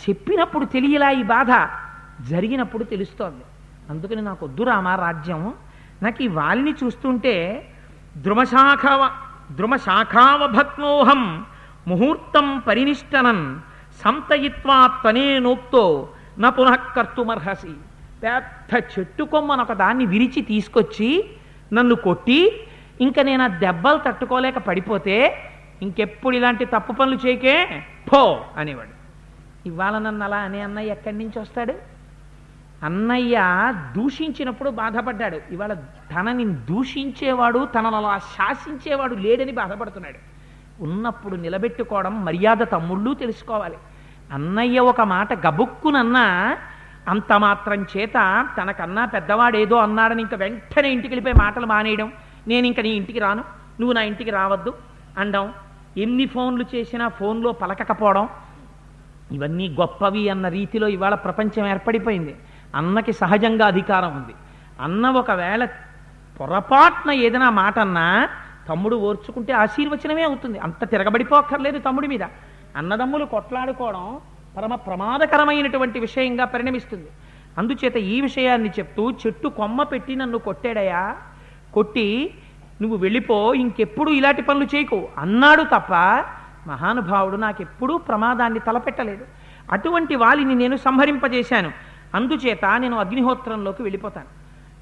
[0.08, 1.68] చెప్పినప్పుడు తెలియలా ఈ బాధ.
[2.28, 3.44] జరిగినప్పుడు తెలుస్తోంది.
[3.90, 5.54] అందుకని నాకు వద్దు రామా రాజ్యం.
[6.02, 7.68] నాకు ఈ వాలిని చూస్తుంటే
[8.16, 9.10] ద్రుమశాఖవ
[9.52, 11.46] ద్రుమశాఖావభక్నోహం
[11.88, 13.60] ముహూర్తం పరినిష్టనన్
[14.04, 17.72] సంతయిత్వా త్వనేనోక్తో నా పునః కర్తుమర్హసి.
[18.22, 21.30] పెద్ద చెట్టు కొమ్మను ఒక దాన్ని విరిచి తీసుకొచ్చి
[21.72, 22.66] నన్ను కొట్టి
[23.00, 25.34] ఇంకా నేను ఆ దెబ్బలు తట్టుకోలేక పడిపోతే
[25.82, 28.98] ఇంకెప్పుడు ఇలాంటి తప్పు పనులు చేయకే పో అనేవాడు.
[29.68, 31.74] ఇవాళ నన్ను అలా అనే అన్నయ్య ఎక్కడి నుంచి వస్తాడు?
[32.84, 33.40] అన్నయ్య
[33.96, 35.40] దూషించినప్పుడు బాధపడ్డాడు.
[35.50, 40.38] ఇవాళ తనని దూషించేవాడు తనను అలా శాసించేవాడు లేడని బాధపడుతున్నాడు.
[40.82, 43.76] ఉన్నప్పుడు నిలబెట్టుకోవడం మర్యాద తమ్ముళ్ళు తెలుసుకోవాలి.
[44.32, 46.56] అన్నయ్య ఒక మాట గబుక్కునన్నా
[47.08, 52.12] అంత మాత్రం చేత తనకన్నా పెద్దవాడేదో అన్నాడని ఇంకా వెంటనే ఇంటికి వెళ్ళిపోయి మాటలు మానేయడం.
[52.48, 53.44] నేను ఇంక నీ ఇంటికి రాను.
[53.80, 54.74] నువ్వు నా ఇంటికి రావద్దు.
[55.18, 55.52] అండం.
[55.98, 58.28] ఎన్ని ఫోన్లు చేసినా ఫోన్లో పలకకపోవడం
[59.32, 62.36] ఇవన్నీ గొప్పవి అన్న రీతిలో ఇవాళ ప్రపంచం ఏర్పడిపోయింది.
[62.74, 64.34] అన్నకి సహజంగా అధికారం ఉంది.
[64.80, 65.64] అన్న ఒకవేళ
[66.40, 68.28] పొరపాటున ఏదైనా మాట అన్నా
[68.68, 70.58] తమ్ముడు ఓర్చుకుంటే ఆశీర్వచనమే అవుతుంది.
[70.58, 72.24] అంత తిరగబడిపోక్కర్లేదు తమ్ముడి మీద.
[72.76, 74.20] అన్నదమ్ములు కొట్లాడుకోవడం
[74.56, 77.08] పరమ ప్రమాదకరమైనటువంటి విషయంగా పరిణమిస్తుంది.
[77.58, 81.16] అందుచేత ఈ విషయాన్ని చెప్తూ చెట్టు కొమ్మ పెట్టి నన్ను కొట్టాడయా
[81.74, 82.34] కొట్టి
[82.82, 85.08] నువ్వు వెళ్ళిపో ఇంకెప్పుడు ఇలాంటి పనులు చేయకు.
[85.18, 85.92] అన్నాడు తప్ప
[86.66, 89.24] మహానుభావుడు నాకెప్పుడూ ప్రమాదాన్ని తలపెట్టలేదు.
[89.72, 91.72] అటువంటి వాలిని నేను సంహరింపజేశాను.
[92.14, 94.26] అందుచేత నేను అగ్నిహోత్రంలోకి వెళ్ళిపోతాను.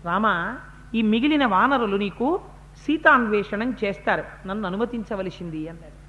[0.04, 0.56] రామ
[0.94, 2.40] ఈ మిగిలిన వానరులు నీకు
[2.86, 4.48] సీతాన్వేషణం చేస్తారు.
[4.48, 6.06] నన్ను అనుమతించవలసింది అన్నాడు.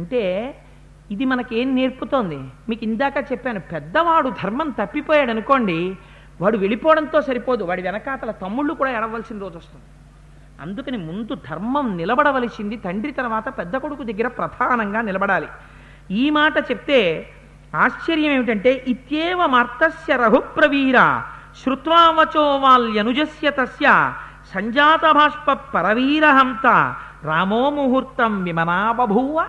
[0.00, 0.54] అంటే
[1.10, 2.36] ఇది మనకేం నేర్పుతోంది?
[2.68, 5.96] మీకు ఇందాక చెప్పాను పెద్దవాడు ధర్మం తప్పిపోయాడు అనుకోండి
[6.40, 7.64] వాడు వెళ్ళిపోవడంతో సరిపోదు.
[7.64, 9.84] వాడి వెనకాతల తమ్ముళ్ళు కూడా ఎడవలసిన రోజు వస్తుంది.
[10.60, 15.48] అందుకని ముందు ధర్మం నిలబడవలసింది తండ్రి తర్వాత పెద్ద కొడుకు దగ్గర ప్రధానంగా నిలబడాలి.
[16.10, 17.30] ఈ మాట చెప్తే
[17.74, 21.22] ఆశ్చర్యం ఏమిటంటే ఇత్యేవ మార్తస్య రఘుప్రవీర
[21.62, 24.12] శ్రుత్వావచో వాల్యనుజస్య తస్య
[24.54, 29.40] సంజాత బాష్ప పరవీరహంత రామో ముహూర్తం విమనా బభూవ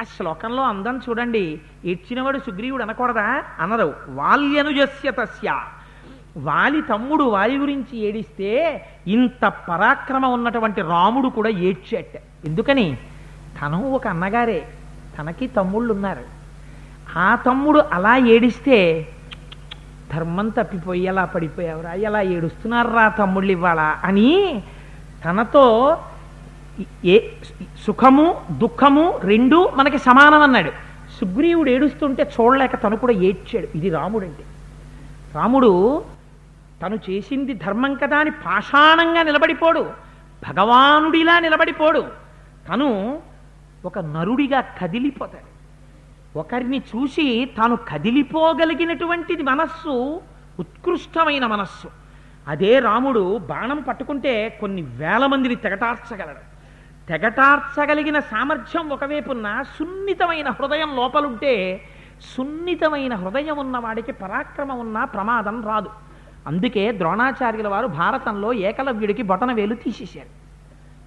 [0.00, 3.42] ఆ శ్లోకంలో అందం చూడండి ఏడ్చినవాడు సుగ్రీవుడు అనకూడదా?
[3.60, 3.94] అనరు.
[4.08, 5.60] వాల్యనుజస్య తస్య.
[6.36, 12.06] వాలి తమ్ముడు వాలి గురించి ఏడిస్తే ఇంత పరాక్రమం ఉన్నటువంటి రాముడు కూడా ఏడ్చేట
[12.44, 12.98] ఎందుకని?
[13.62, 14.68] తను ఒక అన్నగారే.
[15.18, 16.24] తనకి తమ్ముళ్ళు ఉన్నారు
[17.18, 19.08] ఆ తమ్ముడు అలా ఏడిస్తే
[20.14, 21.92] ధర్మం తప్పిపోయి ఎలా పడిపోయావురా.
[21.92, 24.62] ఎలా ఏడుస్తున్నారా తమ్ముళ్ళు ఇవ్వాలా అని
[25.24, 25.98] తనతో
[27.04, 27.20] ఏ
[27.86, 30.70] సుఖము దుఃఖము రెండు మనకి సమానం అన్నాడు
[31.20, 33.76] సుగ్రీవుడు ఏడుస్తుంటే చూడలేక తను కూడా ఏడ్చాడు.
[33.76, 34.44] ఇది రాముడంటే.
[35.34, 36.02] రాముడు
[36.82, 39.90] తను చేసింది ధర్మం కదా అని పాషాణంగా నిలబడిపోడు.
[40.48, 42.06] భగవానుడిలా నిలబడిపోడు.
[42.68, 43.22] తను
[43.84, 45.52] ఒక నరుడిగా కదిలిపోతాడు.
[46.38, 50.20] ఒకరిని చూసి తాను కదిలిపోగలిగినటువంటిది మనస్సు
[50.58, 51.88] ఉత్కృష్టమైన మనస్సు.
[52.48, 56.42] అదే రాముడు బాణం పట్టుకుంటే కొన్ని వేల మందిని తెగటార్చగలడు.
[57.08, 61.84] తెగటార్చగలిగిన సామర్థ్యం ఒకవైపున్న సున్నితమైన హృదయం లోపలుంటే
[62.36, 65.90] సున్నితమైన హృదయం ఉన్నవాడికి పరాక్రమం ఉన్న ప్రమాదం రాదు.
[66.46, 70.42] అందుకే ద్రోణాచార్యుల వారు భారతంలో ఏకలవ్యుడికి బొటన వేలు తీసేశారు.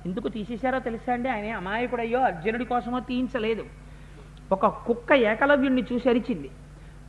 [0.07, 1.29] ఎందుకు తీసేశారో తెలుసా అండి?
[1.29, 3.63] ఆయన అమాయకుడయ్యో అర్జునుడి కోసమో తీయించలేదు.
[4.51, 6.49] ఒక కుక్క ఏకలవ్యుణ్ణి చూసి అరిచింది.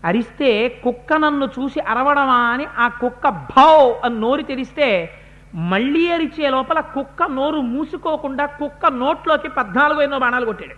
[0.05, 5.11] అరిస్తే కుక్క నన్ను చూసి అరవడమా అని ఆ కుక్క భౌ అని నోరు తెరిస్తే
[5.55, 10.75] మళ్ళీ అరిచే లోపల కుక్క నోరు మూసుకోకుండా కుక్క నోట్లోకి పద్నాలుగు ఎన్నో బాణాలు కొట్టాడు.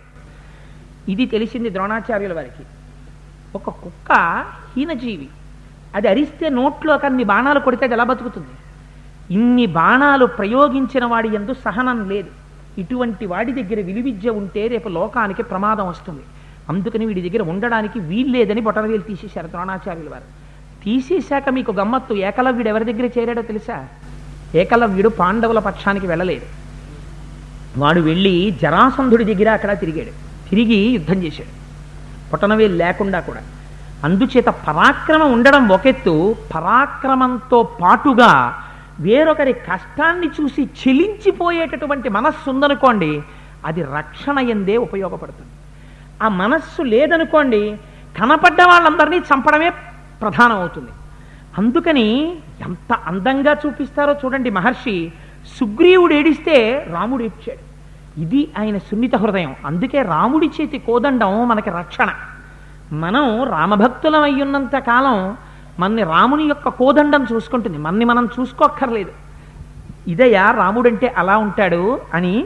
[1.11, 2.63] ఇది తెలిసింది ద్రోణాచార్యుల వారికి.
[3.55, 4.11] ఒక కుక్క
[4.77, 5.29] హీనజీవి.
[5.95, 8.47] అది అరిస్తే నోట్లో అన్ని బాణాలు కొడితే అది ఎలా బతుకుతుంది?
[9.33, 12.27] ఇన్ని బాణాలు ప్రయోగించిన వాడి ఎందు సహనం లేదు.
[12.77, 16.21] ఇటువంటి వాడి దగ్గర విలువిద్య ఉంటే రేపు లోకానికి ప్రమాదం వస్తుంది.
[16.69, 20.23] అందుకని వీడి దగ్గర ఉండడానికి వీల్లేదని బొటనవేలు తీసేశారు ద్రోణాచార్యుల వారు.
[20.83, 23.87] తీసేశాక మీకు గమ్మత్తు ఏకలవ్యుడు ఎవరి దగ్గర చేరాడో తెలుసా?
[24.55, 26.45] ఏకలవ్యుడు పాండవుల పక్షానికి వెళ్ళలేదు.
[27.77, 30.11] వాడు వెళ్ళి జరాసంధుడి దగ్గర అక్కడ తిరిగాడు.
[30.49, 31.59] తిరిగి యుద్ధం చేశాడు.
[32.31, 33.41] పొటనవేలు లేకుండా కూడా.
[34.05, 38.63] అందుచేత పరాక్రమం ఉండడం ఒకెత్తు పరాక్రమంతో పాటుగా
[38.99, 43.21] వేరొకరి కష్టాన్ని చూసి చెలించిపోయేటటువంటి మనస్సు ఉందనుకోండి
[43.65, 45.51] అది రక్షణ ఎందే ఉపయోగపడుతుంది.
[46.23, 47.77] ఆ మనస్సు లేదనుకోండి
[48.17, 49.69] కనపడ్డ వాళ్ళందరినీ చంపడమే
[50.21, 50.91] ప్రధానం అవుతుంది
[51.57, 52.07] అందుకని
[52.61, 55.11] ఎంత అందంగా చూపిస్తారో చూడండి మహర్షి
[55.59, 57.63] సుగ్రీవుడు ఏడిస్తే రాముడు ఏడ్చాడు.
[58.21, 59.55] ఇది ఆయన సున్నిత హృదయం.
[59.65, 62.09] అందుకే రాముడి చేతి కోదండం మనకి రక్షణ.
[62.93, 65.37] మనం రామభక్తులం అయ్యున్నంత కాలం
[65.79, 67.77] మన్ని రాముని యొక్క కోదండం చూసుకుంటుంది.
[67.77, 69.11] మన్ని మనం చూసుకోక్కర్లేదు.
[70.07, 72.45] ఇదయ్యా రాముడంటే అలా ఉంటాడు అని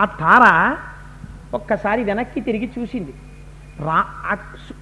[0.00, 0.76] ఆ తార
[1.54, 3.14] ఒక్కసారి వెనక్కి తిరిగి చూసింది.
[3.80, 4.04] రా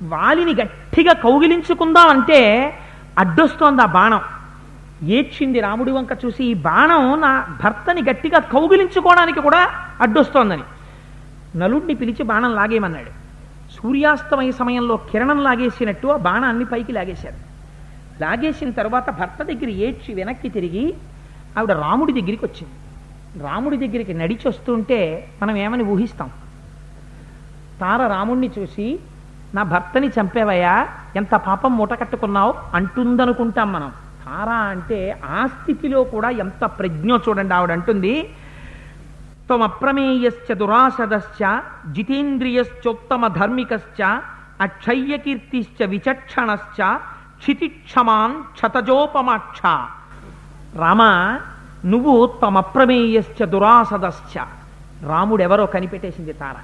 [0.03, 2.73] వాలిని గట్టిగా కౌగిలించుకుందాం అంటే
[3.19, 4.21] అడ్డొస్తోంది ఆ బాణం.
[5.03, 9.69] ఏడ్చింది రాముడి వంక చూసి ఈ బాణం నా భర్తని గట్టిగా కౌగిలించుకోవడానికి కూడా
[10.01, 10.63] అడ్డొస్తోందని.
[11.57, 13.24] నలుడిని పిలిచి బాణం లాగేమన్నాడు
[13.85, 17.35] సూర్యాస్తమయ సమయంలో కిరణం లాగేసినట్టు ఆ బాణాన్ని పైకి లాగేశారు.
[18.21, 20.95] లాగేసిన తర్వాత భర్త దగ్గర ఏడ్చి వెనక్కి తిరిగి
[21.59, 22.75] ఆవిడ రాముడి దగ్గరికి వచ్చింది.
[23.43, 26.31] రాముడి దగ్గరికి నడిచి వస్తుంటే మనం ఏమని ఊహిస్తాం?
[27.81, 28.99] తార రాముణ్ణి చూసి
[29.55, 32.55] నా భర్తని చంపేవయ్యా ఎంత పాపం మూట కట్టుకున్నావు?
[32.75, 33.93] అంటుందనుకుంటాం మనం.
[34.25, 38.31] తార అంటే ఆ స్థితిలో కూడా ఎంత ప్రజ్ఞ చూడండి ఆవిడ అంటుంది
[39.47, 41.59] త్వమప్రమేయశ్చ దురాసదశ్చ
[41.93, 44.03] జితేంద్రియశ్చోత్తమ ధర్మికశ్చ
[44.61, 46.97] అక్షయ్యకీర్తిశ్చ విచక్షణశ్చ
[47.39, 49.61] క్షితిక్షమాన్ క్షతజోపమాక్ష.
[50.77, 51.03] రామ
[51.85, 54.39] నువ్వు తమప్రమేయశ్చ దురాసదశ్చ
[55.03, 56.55] రాముడెవరో కనిపెట్టేసింది తార.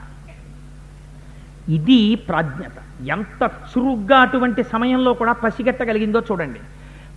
[1.71, 3.07] ఇది ప్రాజ్ఞత.
[3.09, 6.61] ఎంత చురుగ్గా అటువంటి సమయంలో కూడా పసిగట్టగలిగిందో చూడండి.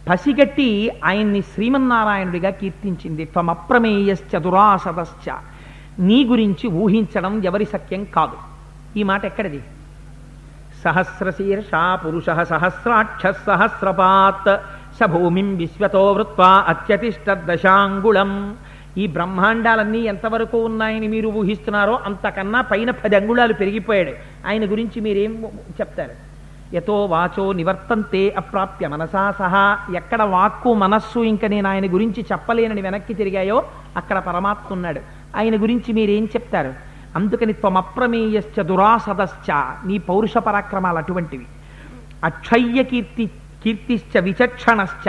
[0.09, 3.25] పసిగట్టి ఆయన్ని శ్రీమన్నారాయణుడిగా కీర్తించింది.
[3.25, 5.31] త్వమప్రమేయశ్చ దురాసదశ్చ
[5.99, 8.33] నీ గురించి ఊహించడం ఎవరి సత్యం కాదు.
[8.97, 9.63] ఈ మాట ఎక్కడిది?
[10.83, 11.71] సహస్రశీర్ష
[12.05, 14.61] పురుష సహస్రాక్ష సహస్రపాత్
[14.99, 18.55] స భూమిం విశ్వతో వృత్వా అత్యతిష్ట దశాంగుళం
[18.97, 24.11] ఈ బ్రహ్మాండాలన్నీ ఎంతవరకు ఉన్నాయని మీరు ఊహిస్తున్నారో అంతకన్నా పైన పది అంగుళాలు పెరిగిపోయాడు.
[24.47, 25.45] ఆయన గురించి మీరేం
[25.79, 26.33] చెప్తారు?
[26.75, 33.13] యతో వాచో నివర్తంతే అప్రాప్య మనసా సహా ఎక్కడ వాక్కు మనస్సు ఇంక నేను ఆయన గురించి చెప్పలేనని వెనక్కి
[33.13, 33.63] తిరిగాయో
[33.97, 35.22] అక్కడ పరమాత్మ ఉన్నాడు.
[35.35, 36.73] ఆయన గురించి మీరేం చెప్తారు?
[37.15, 39.49] అందుకని త్వమప్రమేయశ్చ దురాసదశ్చ
[39.85, 41.45] నీ పౌరుష పరాక్రమాలు అటువంటివి.
[42.23, 43.25] అక్షయ్య కీర్తి
[43.63, 45.07] కీర్తిశ్చ విచక్షణశ్చ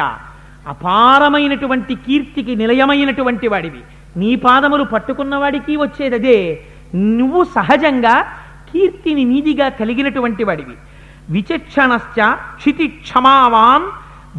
[0.68, 3.82] అపారమైనటువంటి కీర్తికి నిలయమైనటువంటి వాడివి.
[4.16, 6.38] నీ పాదములు పట్టుకున్నవాడికి వచ్చేది అదే
[6.94, 8.14] నువ్వు సహజంగా
[8.70, 10.76] కీర్తిని నీదిగా కలిగినటువంటి వాడివి.
[11.30, 12.18] విచక్షణశ్చ
[12.56, 13.86] క్షితి క్షమావాన్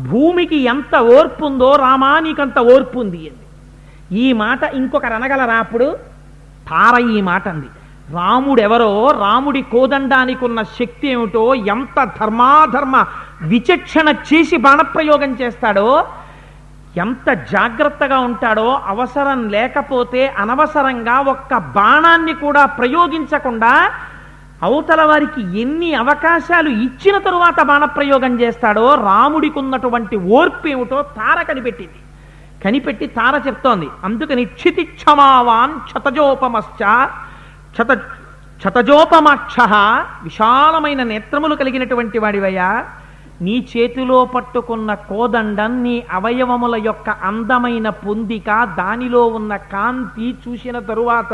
[0.09, 3.44] భూమికి ఎంత ఓర్పుందో రామా నీకంత ఓర్పుంది అంది
[4.23, 5.87] ఈ మాట ఇంకొకరు అనగలరా అప్పుడు?
[6.69, 7.69] తార ఈ మాట అంది.
[8.15, 8.91] రాముడెవరో
[9.23, 12.95] రాముడి కోదండానికి ఉన్న శక్తి ఏమిటో ఎంత ధర్మాధర్మ
[13.51, 15.87] విచక్షణ చేసి బాణప్రయోగం చేస్తాడో
[17.03, 23.73] ఎంత జాగ్రత్తగా ఉంటాడో అవసరం లేకపోతే అనవసరంగా ఒక్క బాణాన్ని కూడా ప్రయోగించకుండా
[24.63, 31.99] అవతల వారికి ఎన్ని అవకాశాలు ఇచ్చిన తరువాత బాణప్రయోగం చేస్తాడో రాముడికి ఉన్నటువంటి ఓర్పు ఏమిటో తార కనిపెట్టింది.
[32.65, 33.87] కనిపెట్టి తార చెప్తోంది.
[34.03, 36.83] అందుకని క్షితిక్షమావాన్ క్షతజోపమశ్చ
[37.73, 37.91] క్షత
[38.59, 39.55] క్షతజోపమాక్ష
[40.23, 42.69] విశాలమైన నేత్రములు కలిగినటువంటి వాడివయ్యా
[43.41, 51.33] నీ చేతిలో పట్టుకున్న కోదండం నీ అవయవముల యొక్క అందమైన పొందిక దానిలో ఉన్న కాంతి చూసిన తరువాత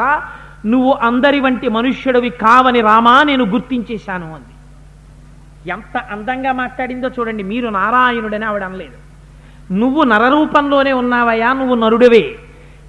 [0.65, 4.55] నువ్వు అందరి వంటి మనుష్యుడివి కావని రామా నేను గుర్తించేశాను అంది.
[5.69, 8.97] ఎంత అందంగా మాట్లాడిందో చూడండి మీరు నారాయణుడని ఆవిడ అనలేదు.
[9.71, 12.35] నువ్వు నరరూపంలోనే ఉన్నావయ్యా నువ్వు నరుడివే.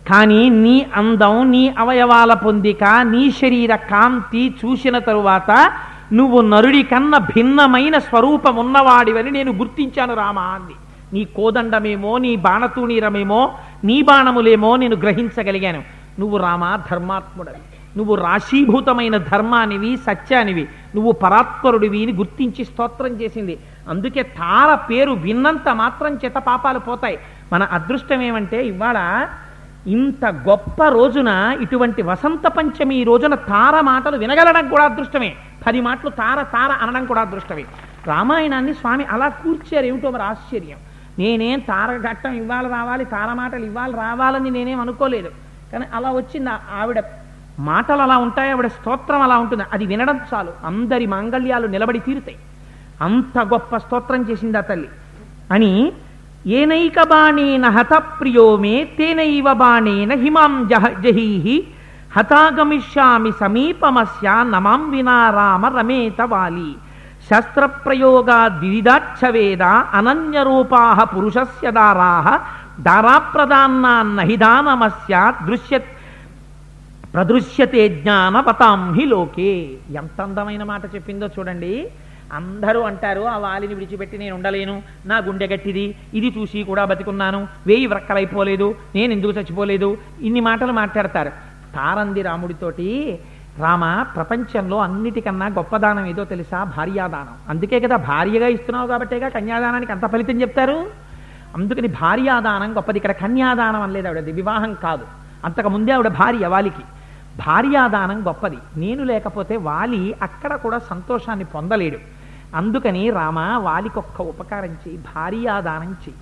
[0.09, 5.73] కానీ నీ అందం నీ అవయవాల పొందిక నీ శరీర కాంతి చూసిన తరువాత
[6.13, 10.75] నువ్వు నరుడి కన్న భిన్నమైన స్వరూపం ఉన్నవాడివని నేను గుర్తించాను రామా అంది.
[11.13, 13.53] నీ కోదండమేమో నీ బాణతూణీరమేమో
[13.85, 15.83] నీ బాణములేమో నేను గ్రహించగలిగాను.
[16.19, 17.72] నువ్వు రామా ధర్మాత్ముడవి.
[17.97, 23.59] నువ్వు రాశీభూతమైన ధర్మానివి సత్యానివి నువ్వు పరాత్పరుడివి అని గుర్తించి స్తోత్రం చేసింది.
[23.89, 27.19] అందుకే తార పేరు విన్నంత మాత్రం చేత పాపాలు పోతాయి.
[27.53, 29.29] మన అదృష్టం ఏమంటే ఇవాళ
[29.87, 35.35] ఇంత గొప్ప రోజున ఇటువంటి వసంత పంచమి ఈ రోజున తార మాటలు వినగలడం కూడా అదృష్టమే.
[35.67, 37.65] పది మాటలు తార తార అనడం కూడా అదృష్టమే.
[38.07, 40.79] రామాయణాన్ని స్వామి అలా కూర్చారు ఏమిటో మరి ఆశ్చర్యం.
[41.19, 45.31] నేనేం తార ఘట్టం ఇవ్వాలి రావాలి తార మాటలు ఇవ్వాలి రావాలని నేనేం అనుకోలేదు.
[45.73, 46.51] కానీ అలా వచ్చింది
[46.81, 46.99] ఆవిడ
[47.59, 49.65] మాటలు అలా ఉంటాయి ఆవిడ స్తోత్రం అలా ఉంటుంది.
[49.73, 50.51] అది వినడం చాలు.
[50.65, 52.37] అందరి మాంగళ్యాలు నిలబడి తీరుతాయి.
[53.03, 54.89] అంత గొప్ప స్తోత్రం చేసింది ఆ తల్లి?
[55.51, 55.93] అని
[56.47, 61.69] ఏనైక బాణేన హత ప్రియో మే తేనైవ బాణేన హిమాం జహ జహీహి
[62.17, 66.77] హతాగమిష్యామి సమీపమస్య నమాం వినారామ రమేత వాలి
[67.31, 69.63] శస్త్రప్రయోగా ద్విధాచ్ఛవేద
[69.95, 72.41] అనన్యరూపా పురుషస్య దారా
[72.81, 75.79] దారాప్రదాన్నాన్నహిదానమస్య దృశ్య
[77.15, 79.77] ప్రదృశ్యతే జ్ఞానవతాం హి లోకే.
[79.91, 81.91] ఎంత అందమైన మాట చెప్పిందో చూడండి.
[82.33, 84.83] అందరూ అంటారు ఆ వాలిని విడిచిపెట్టి నేను ఉండలేను.
[85.07, 85.95] నా గుండె గట్టిది.
[86.15, 87.49] ఇది చూసి కూడా బతికున్నాను.
[87.67, 88.75] వేయి వ్రక్కలైపోలేదు.
[88.95, 89.97] నేను ఎందుకు చచ్చిపోలేదు?
[90.21, 91.29] ఇన్ని మాటలు మాట్లాడతారు.
[91.75, 93.19] తారంది రాముడితోటి
[93.59, 96.65] రామ ప్రపంచంలో అన్నిటికన్నా గొప్పదానం ఏదో తెలుసా?
[96.65, 97.35] భార్యాదానం.
[97.49, 100.87] అందుకే కదా భార్యగా ఇస్తున్నావు కాబట్టేగా కన్యాదానానికి అంత ఫలితం చెప్తారు.
[101.57, 102.99] అందుకని భార్యాదానం గొప్పది.
[102.99, 104.33] ఇక్కడ కన్యాదానం అనలేదు ఆవిడది.
[104.33, 105.05] వివాహం కాదు.
[105.45, 106.83] అంతకు ముందే ఆవిడ భార్య వాలికి.
[107.37, 108.57] భార్యాదానం గొప్పది.
[108.77, 111.99] నేను లేకపోతే వాలి అక్కడ కూడా సంతోషాన్ని పొందలేడు.
[112.55, 116.21] అందుకని రామ వాలికొక్క ఉపకారం చేయి భార్యాదానం చెయ్యి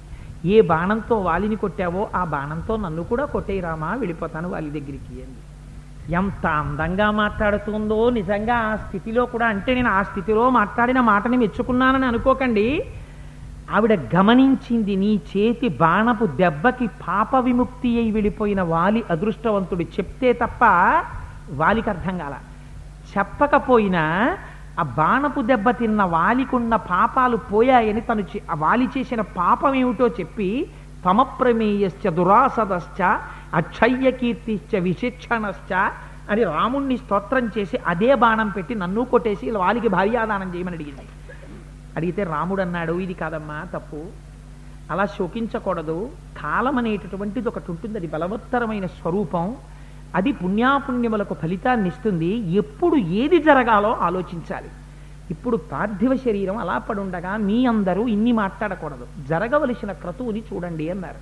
[0.56, 5.42] ఏ బాణంతో వాలిని కొట్టావో ఆ బాణంతో నన్ను కూడా కొట్టేయి రామా వెళ్ళిపోతాను వాలి దగ్గరికి అంది.
[6.08, 12.84] ఎంత అందంగా మాట్లాడుతుందో నిజంగా ఆ స్థితిలో కూడా అంటే నేను ఆ స్థితిలో మాట్లాడిన మాటని మెచ్చుకున్నానని అనుకోకండి.
[13.76, 20.62] ఆవిడ గమనించింది నీ చేతి బాణపు దెబ్బకి పాప విముక్తి అయి వెళ్ళిపోయిన వాలి అదృష్టవంతుడు చెప్తే తప్ప
[21.60, 22.34] వాలికి అర్థం కాల.
[23.10, 24.04] చెప్పకపోయినా
[24.80, 30.48] ఆ బాణపు దెబ్బ తిన్న వాలికున్న పాపాలు పోయాయని తను ఆ వాలి చేసిన పాపం ఏమిటో చెప్పి
[31.04, 33.00] తమప్రమేయశ్చ దురాసదశ్చ
[33.60, 35.72] అక్షయ్య కీర్తిశ్చ విశిక్షణశ్చ
[36.30, 41.06] అని రాముణ్ణి స్తోత్రం చేసి అదే బాణం పెట్టి నన్ను కొట్టేసి వాలికి భార్యాదానం చేయమని అడిగింది.
[42.00, 44.00] అడిగితే రాముడు అన్నాడు ఇది కాదమ్మా తప్పు.
[44.90, 45.96] అలా శోకించకూడదు.
[46.42, 49.56] కాలం అనేటటువంటిది ఒకటి ఉంటుంది అది బలవత్తరమైన స్వరూపం.
[50.14, 52.30] అది పుణ్యాపుణ్యములకు ఫలితాన్ని ఇస్తుంది.
[52.60, 54.70] ఎప్పుడు ఏది జరగాలో ఆలోచించాలి.
[55.30, 59.06] ఇప్పుడు పార్థివ శరీరం అలా పడుండగా మీ అందరూ ఇన్ని మాట్లాడకూడదు.
[59.28, 61.20] జరగవలసిన క్రతువుని చూడండి అన్నారు.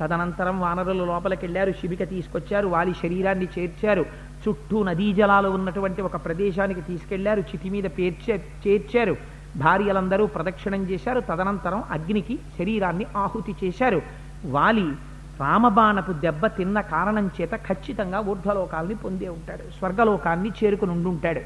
[0.00, 4.04] తదనంతరం వానరులు లోపలికి వెళ్ళారు శిబిక తీసుకొచ్చారు వారి శరీరాన్ని చేర్చారు.
[4.42, 8.34] చుట్టూ నదీ జలాలు ఉన్నటువంటి ఒక ప్రదేశానికి తీసుకెళ్ళారు చితి మీద పేర్చే
[8.66, 9.16] చేర్చారు.
[9.56, 11.20] భార్యలందరూ ప్రదక్షిణం చేశారు.
[11.20, 14.02] తదనంతరం అగ్నికి శరీరాన్ని ఆహుతి చేశారు.
[14.44, 14.92] వాలి
[15.40, 19.78] రామబాణపు దెబ్బ తిన్న కారణం చేత ఖచ్చితంగా ఊర్ధ్వలోకాల్ని పొందే ఉంటాడు.
[19.78, 21.40] స్వర్గలోకాన్ని చేరుకుని ఉండుంటాడు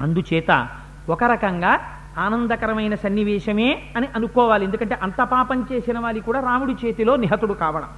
[0.00, 0.68] అందుచేత
[1.08, 1.80] ఒక రకంగా
[2.18, 4.64] ఆనందకరమైన సన్నివేశమే అని అనుకోవాలి.
[4.64, 7.88] ఎందుకంటే అంత పాపం చేసిన వాలి కూడా రాముడి చేతిలో నిహతుడు కావడం.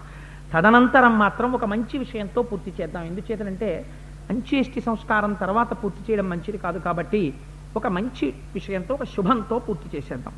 [0.55, 3.05] తదనంతరం మాత్రం ఒక మంచి విషయంతో పూర్తి చేద్దాం.
[3.05, 3.87] ఎందుచేతనంటే
[4.31, 7.35] అంచేష్టి సంస్కారం తర్వాత పూర్తి చేయడం మంచిది కాదు కాబట్టి
[7.77, 10.35] ఒక మంచి విషయంతో ఒక శుభంతో పూర్తి చేసేద్దాం.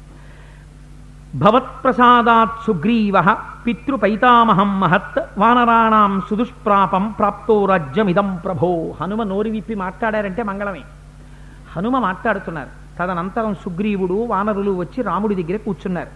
[1.38, 8.94] భవత్ప్రసాదాత్ సుగ్రీవ పితృపైతామహం మహత్ వానరాణం సుదుష్ప్రాపం ప్రాప్తో రాజ్యమిదం ప్రభో.
[9.00, 10.80] హనుమ నోరి విప్పి మాట్లాడారంటే మంగళమే.
[11.76, 12.68] హనుమ మాట్లాడుతున్నారు.
[12.98, 16.08] తదనంతరం సుగ్రీవుడు వానరులు వచ్చి రాముడి దగ్గర కూర్చున్నారు.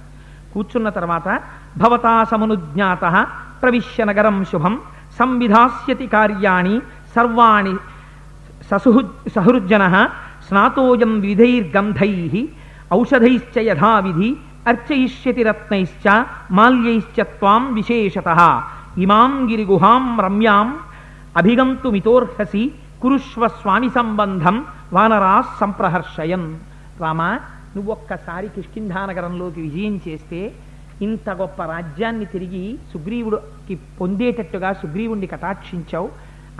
[0.54, 1.42] కూర్చున్న తర్వాత
[1.78, 3.26] భవతా సమనుజ్ఞాత
[3.62, 4.80] ప్రవిశ్య నగరం శుభం
[5.18, 6.80] సంవిధాస్యతి కార్యాణి
[7.14, 7.76] సర్వాణి
[8.70, 9.02] ససుహు
[9.34, 10.10] సహృజ్జన
[10.48, 12.48] స్నాతోయం విధైర్గంధై
[12.92, 14.36] ఔషధైశ్చ యథావిధి
[14.68, 18.30] అర్చయిష్యతి రత్నైశ్చ మాల్యైశ్చ త్వాం విశేషత
[18.98, 20.68] ఇమాం గిరిగుహాం రమ్యాం
[21.36, 22.72] అభిగంతుమితోర్హసి
[23.02, 26.46] కురుష్వ స్వామి సంబంధం వానరా సంప్రహర్షయన్.
[27.00, 27.22] రామ
[27.76, 30.52] నువ్వు ఒక్కసారి కిష్కింధానగరంలోకి విజయం చేస్తే
[31.02, 36.08] ఇంత గొప్ప రాజ్యాన్ని తిరిగి సుగ్రీవుడికి పొందేటట్టుగా సుగ్రీవుణ్ణి కటాక్షించావు.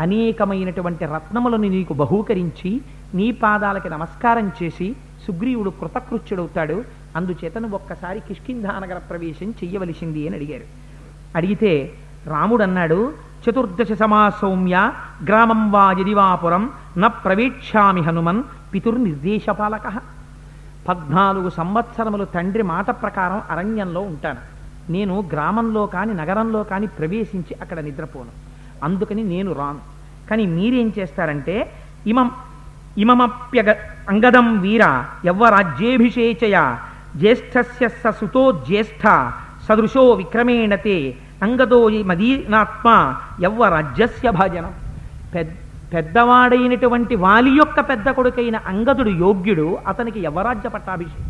[0.00, 2.80] అనేకమైనటువంటి రత్నములను నీకు బహూకరించి
[3.14, 4.96] నీ పాదాలకి నమస్కారం చేసి
[5.26, 6.84] సుగ్రీవుడు కృతకృత్యుడవుతాడు.
[7.16, 10.62] అందుచేత నువ్వు ఒక్కసారి కిష్కింధానగర ప్రవేశం చెయ్యవలసింది అని అడిగారు.
[11.36, 11.92] అడిగితే
[12.26, 13.12] రాముడు అన్నాడు
[13.50, 14.92] చతుర్దశ సమాసౌమ్య
[15.24, 18.42] గ్రామం వా యదివాపురం న ప్రవేక్షామి హనుమన్
[18.74, 19.92] పితుర్నిర్దేశపాలక
[20.88, 24.56] పద్నాలుగు సంవత్సరములు తండ్రి మాట ప్రకారం అరణ్యంలో ఉంటాను.
[24.92, 28.30] నేను గ్రామంలో కాని నగరంలో కాని ప్రవేశించి అక్కడ నిద్రపోను.
[28.84, 29.78] అందుకని నేను రాను.
[30.30, 31.72] కానీ మీరేం చేస్తారంటే
[32.06, 32.30] ఇమం
[33.02, 33.68] ఇమమప్యగ
[34.08, 34.84] అంగదం వీర
[35.24, 36.56] యవ్వరాజ్యేభిషేచయ.
[37.20, 39.04] జ్యేష్ఠస్య స సుతో జ్యేష్ఠ
[39.66, 40.96] సదృశో విక్రమేణతే
[41.42, 41.80] అంగదో
[42.10, 42.88] మదీనాత్మ
[43.44, 44.74] యవ్వరాజ్యస్య భజనం.
[45.34, 45.52] పెద్ద
[45.92, 51.24] పెద్దవాడైనటువంటి వాలి యొక్క పెద్ద కొడుకైన అంగదుడు యోగ్యుడు అతనికి యవరాజ్య పట్టాభిషేకం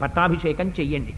[0.00, 1.12] పట్టాభిషేకం చెయ్యండి.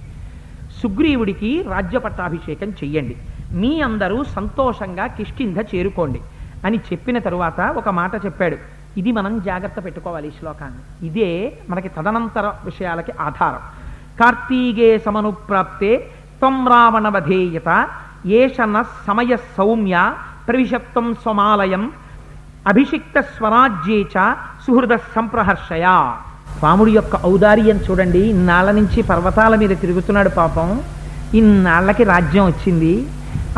[0.80, 3.16] సుగ్రీవుడికి రాజ్య పట్టాభిషేకం చెయ్యండి.
[3.61, 6.20] మీ అందరూ సంతోషంగా కిష్కింధ చేరుకోండి
[6.64, 8.57] అని చెప్పిన తరువాత ఒక మాట చెప్పాడు.
[8.97, 11.07] ఇది మనం జాగ్రత్త పెట్టుకోవాలి ఈ శ్లోకాన్ని.
[11.07, 13.59] ఇదే మనకి తదనంతర విషయాలకి ఆధారం.
[14.20, 15.97] కార్తీకే సమనుప్రాప్తే
[16.38, 17.88] త్వం రావణ వధేయత
[18.26, 20.12] ఏషన సమయ సౌమ్య
[20.49, 21.92] ప్రవిశత్వం స్వమాలయం
[22.68, 24.34] అభిషిక్త స్వరాజ్యే చ
[24.66, 26.12] సుహృద సంప్రహర్షయ.
[26.62, 30.80] రాముడి యొక్క ఔదార్యం చూడండి ఇన్నాళ్ళ నుంచి పర్వతాల మీద తిరుగుతున్నాడు పాపం.
[31.34, 33.09] ఇన్నాళ్ళకి రాజ్యం వచ్చింది.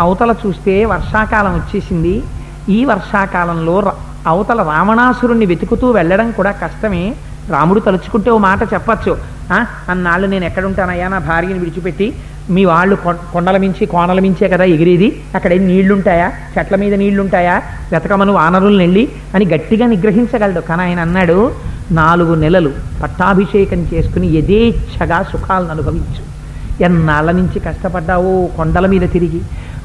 [0.00, 2.24] అవతల చూస్తే వర్షాకాలం వచ్చేసింది.
[2.68, 7.14] ఈ వర్షాకాలంలో ర- అవతల రావణాసురుణ్ణి వెతుకుతూ వెళ్ళడం కూడా కష్టమే.
[7.50, 9.18] రాముడు తలుచుకుంటే ఓ మాట చెప్పచ్చు.
[9.88, 11.08] అన్నాళ్ళు నేను ఎక్కడుంటానయ్యా?
[11.08, 12.14] నా భార్యని విడిచిపెట్టి
[12.50, 15.22] మీ వాళ్ళు కొ- కొండల మించి కోనల మించే కదా ఎగిరేది.
[15.34, 16.32] అక్కడ ఏం నీళ్ళుంటాయా?
[16.58, 17.62] చెట్ల మీద నీళ్ళుంటాయా?
[17.92, 20.60] వెతకమను వానరులను వెళ్ళి అని గట్టిగా నిగ్రహించగలడు.
[20.60, 21.52] కానీ ఆయన అన్నాడు
[21.90, 22.72] నాలుగు నెలలు
[23.02, 26.36] పట్టాభిషేకం చేసుకుని యథేచ్ఛగా సుఖాలను అనుభవించు.
[26.84, 28.48] ఎన్నాళ్ళ నుంచి కష్టపడ్డావో?
[28.56, 29.40] కొండల మీద తిరిగి.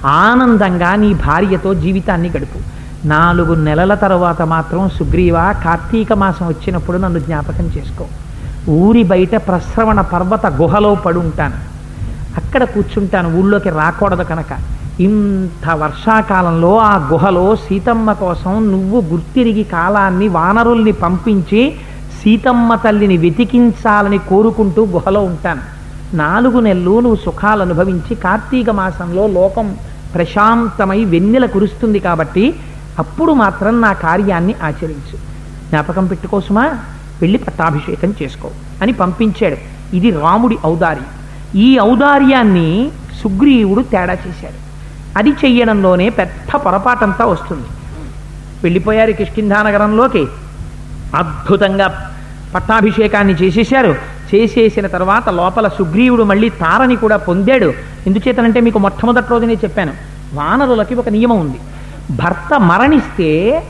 [0.06, 2.81] ఆనందంగా నీ భార్యతో జీవితాన్ని గడుపు.
[3.06, 8.06] నాలుగు నెలల తర్వాత మాత్రం సుగ్రీవ కార్తీక మాసం వచ్చినప్పుడు నన్ను జ్ఞాపకం చేసుకో.
[8.70, 11.54] ఊరి బయట ప్రశ్రవణ పర్వత గుహలో పడుంటాను.
[12.38, 14.58] అక్కడ కూర్చుంటాను ఊళ్ళోకి రాకూడదు కనుక.
[15.02, 21.76] ఇంత వర్షాకాలంలో ఆ గుహలో సీతమ్మ కోసం నువ్వు గుర్తిరిగి కాలాన్ని వానరుల్ని పంపించి
[22.24, 25.62] సీతమ్మ తల్లిని వెతికించాలని కోరుకుంటూ గుహలో ఉంటాను.
[26.14, 29.76] నాలుగు నెలలు నువ్వు సుఖాలు అనుభవించి కార్తీక మాసంలో లోకం
[30.14, 32.56] ప్రశాంతమై వెన్నెల కురుస్తుంది కాబట్టి
[33.00, 35.18] అప్పుడు మాత్రం నా కార్యాన్ని ఆచరించు.
[35.70, 36.68] జ్ఞాపకం పెట్టుకోసుమా?
[37.22, 38.50] వెళ్ళి పట్టాభిషేకం చేసుకో
[38.82, 39.58] అని పంపించాడు.
[39.96, 41.06] ఇది రాముడి ఔదార్యం.
[41.56, 42.92] ఈ ఔదార్యాన్ని
[43.24, 44.72] సుగ్రీవుడు తేడా చేశాడు.
[45.18, 47.68] అది చెయ్యడంలోనే పెద్ద పొరపాటంతా వస్తుంది.
[48.64, 50.28] వెళ్ళిపోయారు కిష్కింధానగరంలోకి.
[51.16, 52.14] అద్భుతంగా
[52.56, 53.96] పట్టాభిషేకాన్ని చేసేశారు.
[54.36, 57.74] చేసేసిన తర్వాత లోపల సుగ్రీవుడు మళ్ళీ తారని కూడా పొందాడు.
[58.08, 59.94] ఎందుచేతనంటే మీకు మొట్టమొదటి రోజునే చెప్పాను.
[60.34, 61.58] వానరులకి ఒక నియమం ఉంది.
[62.12, 63.64] భర్త మరణిస్తే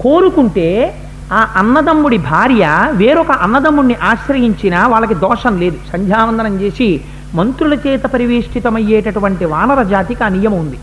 [0.00, 1.00] కోరుకుంటే
[1.32, 5.76] ఆ అన్నదమ్ముడి భార్య వేరొక అన్నదమ్ముడిని ఆశ్రయించిన వాళ్ళకి దోషం లేదు.
[5.92, 7.00] సంధ్యావందనం చేసి
[7.34, 10.78] మంత్రుల చేత పరివేష్టితమయ్యేటటువంటి వానర జాతికి ఆ నియమం ఉంది.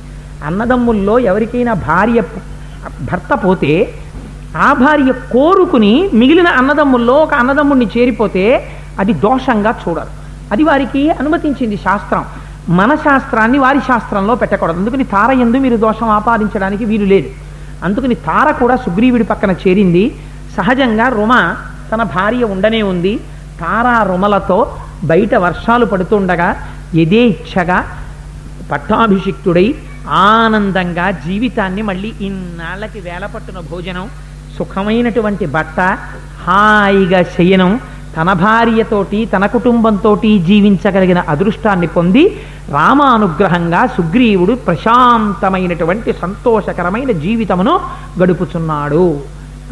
[0.45, 2.21] అన్నదమ్ముల్లో ఎవరికైనా భార్య
[3.11, 3.93] భర్త పోతే
[4.57, 8.67] ఆ భార్య కోరుకుని మిగిలిన అన్నదమ్ముల్లో ఒక అన్నదమ్ముడిని చేరిపోతే
[8.99, 10.11] అది దోషంగా చూడరు.
[10.51, 12.25] అది వారికి అనుమతించింది శాస్త్రం.
[12.69, 14.77] మన శాస్త్రాన్ని వారి శాస్త్రంలో పెట్టకూడదు.
[14.77, 17.29] అందుకని తార ఎందు మీరు దోషం ఆపాదించడానికి వీలు లేదు.
[17.83, 20.15] అందుకని తార కూడా సుగ్రీవుడి పక్కన చేరింది.
[20.57, 21.55] సహజంగా రుమ
[21.91, 23.19] తన భార్య ఉండనే ఉంది.
[23.59, 26.55] తారా రుమలతో బయట వర్షాలు పడుతుండగా
[26.95, 27.83] యథేచ్ఛగా
[28.71, 29.75] పట్టాభిషిక్తుడై
[30.09, 34.09] ఆనందంగా జీవితాన్ని మళ్ళీ ఇన్నాళ్ళకి వేలపట్టున భోజనం
[34.57, 35.97] సుఖమైనటువంటి బట్ట
[36.47, 37.79] హాయిగా శయనం
[38.17, 42.23] తన భార్యతోటి తన కుటుంబంతో జీవించగలిగిన అదృష్టాన్ని పొంది
[42.69, 47.79] రామానుగ్రహంగా సుగ్రీవుడు ప్రశాంతమైనటువంటి సంతోషకరమైన జీవితమును
[48.23, 49.19] గడుపుచున్నాడు.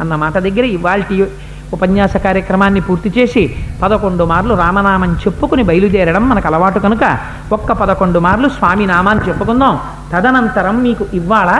[0.00, 1.26] అన్న మాట దగ్గర ఇవాల్టి
[1.72, 7.18] ఉపన్యాస కార్యక్రమాన్ని పూర్తి చేసి పదకొండు మార్లు రామనామం చెప్పుకుని బయలుదేరడం మనకు అలవాటు కనుక
[7.52, 9.78] ఒక్క పదకొండు మార్లు స్వామి నామాన్ని చెప్పుకుందాం.
[10.12, 11.50] తదనంతరం మీకు ఇవాళ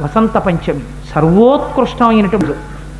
[0.00, 0.80] వసంత పంచమి.
[1.14, 2.52] సర్వోత్కృష్టమైనటువంటి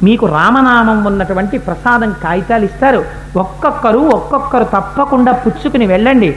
[0.03, 3.01] మీకు రామనామం ఉన్నటువంటి ప్రసాదం కాగితాలు ఇస్తారు.
[3.43, 6.31] ఒక్కొక్కరు ఒక్కొక్కరు తప్పకుండా పుచ్చుకుని వెళ్ళండి.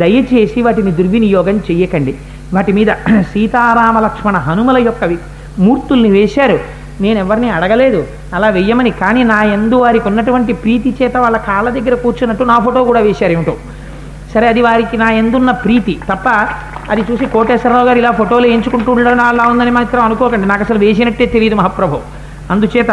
[0.00, 2.12] దయచేసి వాటిని దుర్వినియోగం చెయ్యకండి.
[2.54, 2.90] వాటి మీద
[3.32, 5.04] సీతారామ లక్ష్మణ హనుమల యొక్క
[5.58, 6.58] మూర్తుల్ని వేశారు.
[7.00, 8.00] నేను ఎవరిని అడగలేదు.
[8.36, 8.92] అలా వెయ్యమని.
[9.02, 13.32] కానీ నా ఎందు వారికి ఉన్నటువంటి ప్రీతి చేత వాళ్ళ కాళ్ళ దగ్గర కూర్చున్నట్టు నా ఫోటో కూడా వేశారు
[13.32, 13.54] ఏమిటో
[14.34, 15.94] సరే అది వారికి నా ఎందున్న ప్రీతి.
[16.10, 16.26] తప్ప
[16.92, 20.46] అది చూసి కోటేశ్వరరావు గారు ఇలా ఫోటోలు ఎంచుకుంటూ ఉండడం అలా ఉందని మాత్రం అనుకోకండి.
[20.52, 21.98] నాకు అసలు వేసినట్టే తెలియదు మహాప్రభు.
[22.50, 22.90] అందుచేత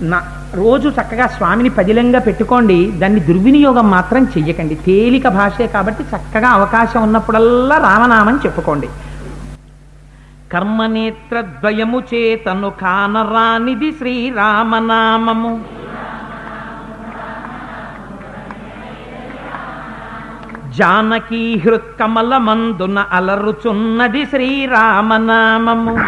[0.00, 0.22] నా
[0.54, 2.90] రోజు చక్కగా స్వామిని పదిలంగా పెట్టుకోండి.
[2.90, 4.74] దాన్ని దుర్వినియోగం మాత్రం చెయ్యకండి.
[4.74, 8.88] తేలిక భాషే కాబట్టి చక్కగా అవకాశం ఉన్నప్పుడల్లా రామనామం చెప్పుకోండి.
[10.52, 15.64] కర్మనేత్రద్వయము చేతను కానరానిది శ్రీరామనామము.
[20.76, 25.98] జానకీ హృత్కమలమందున అలరుచున్నది శ్రీరామనామము.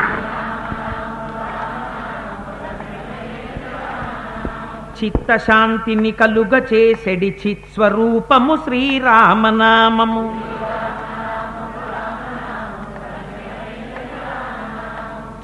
[5.05, 10.41] చిత్తశాంతిని కలుగ చేసెడి చిత్స్వరూపము శ్రీరామనామము.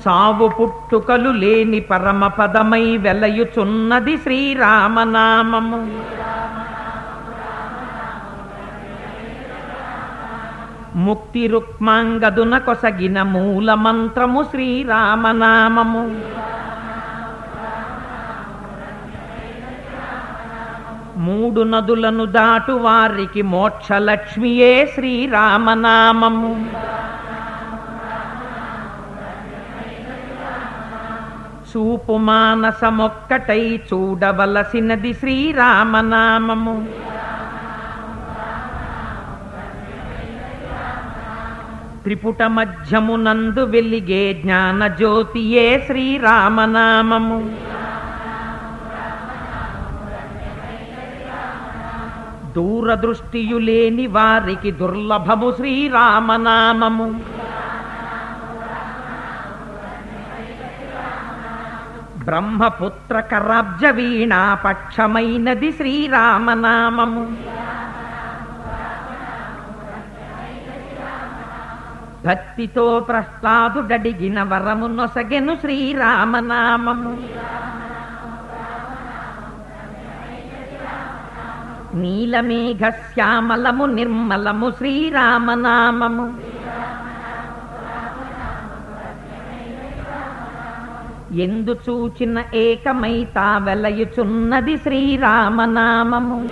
[0.08, 5.80] చావు పుట్టుకలు లేని పరమ పదమై వెలయుచున్నది శ్రీరామనామము.
[10.98, 16.04] ముక్తి రుక్మాంగదున కొసగిన మూల మంత్రము శ్రీరామనామము.
[21.18, 26.50] మూడు నదులను దాటు వారికి మోక్షలక్ష్మియే శ్రీరామనామము
[31.70, 36.76] చూపు మానసమొక్కటై చూడవలసినది శ్రీరామనామము.
[42.02, 47.67] త్రిపుట మధ్యమునందు వెలిగే జ్ఞాన జ్యోతియే శ్రీరామనామము.
[52.58, 57.06] దూరదృష్టియులేని వారికి దుర్లభము శ్రీరామనామము.
[62.24, 67.24] బ్రహ్మపుత్ర కరాబ్జ వీణా పక్షమైనది శ్రీరామనామము.
[72.26, 77.12] భక్తితో ప్రహ్లాదుడడిగిన వరము నొసగెను శ్రీరామనామము.
[81.94, 86.34] నీలమేఘ శ్యామలము నిర్మలము శ్రీరామనామము.
[91.32, 96.48] ఎందు చూచిన ఏకమైతా వెలయుచున్నది శ్రీరామనామము.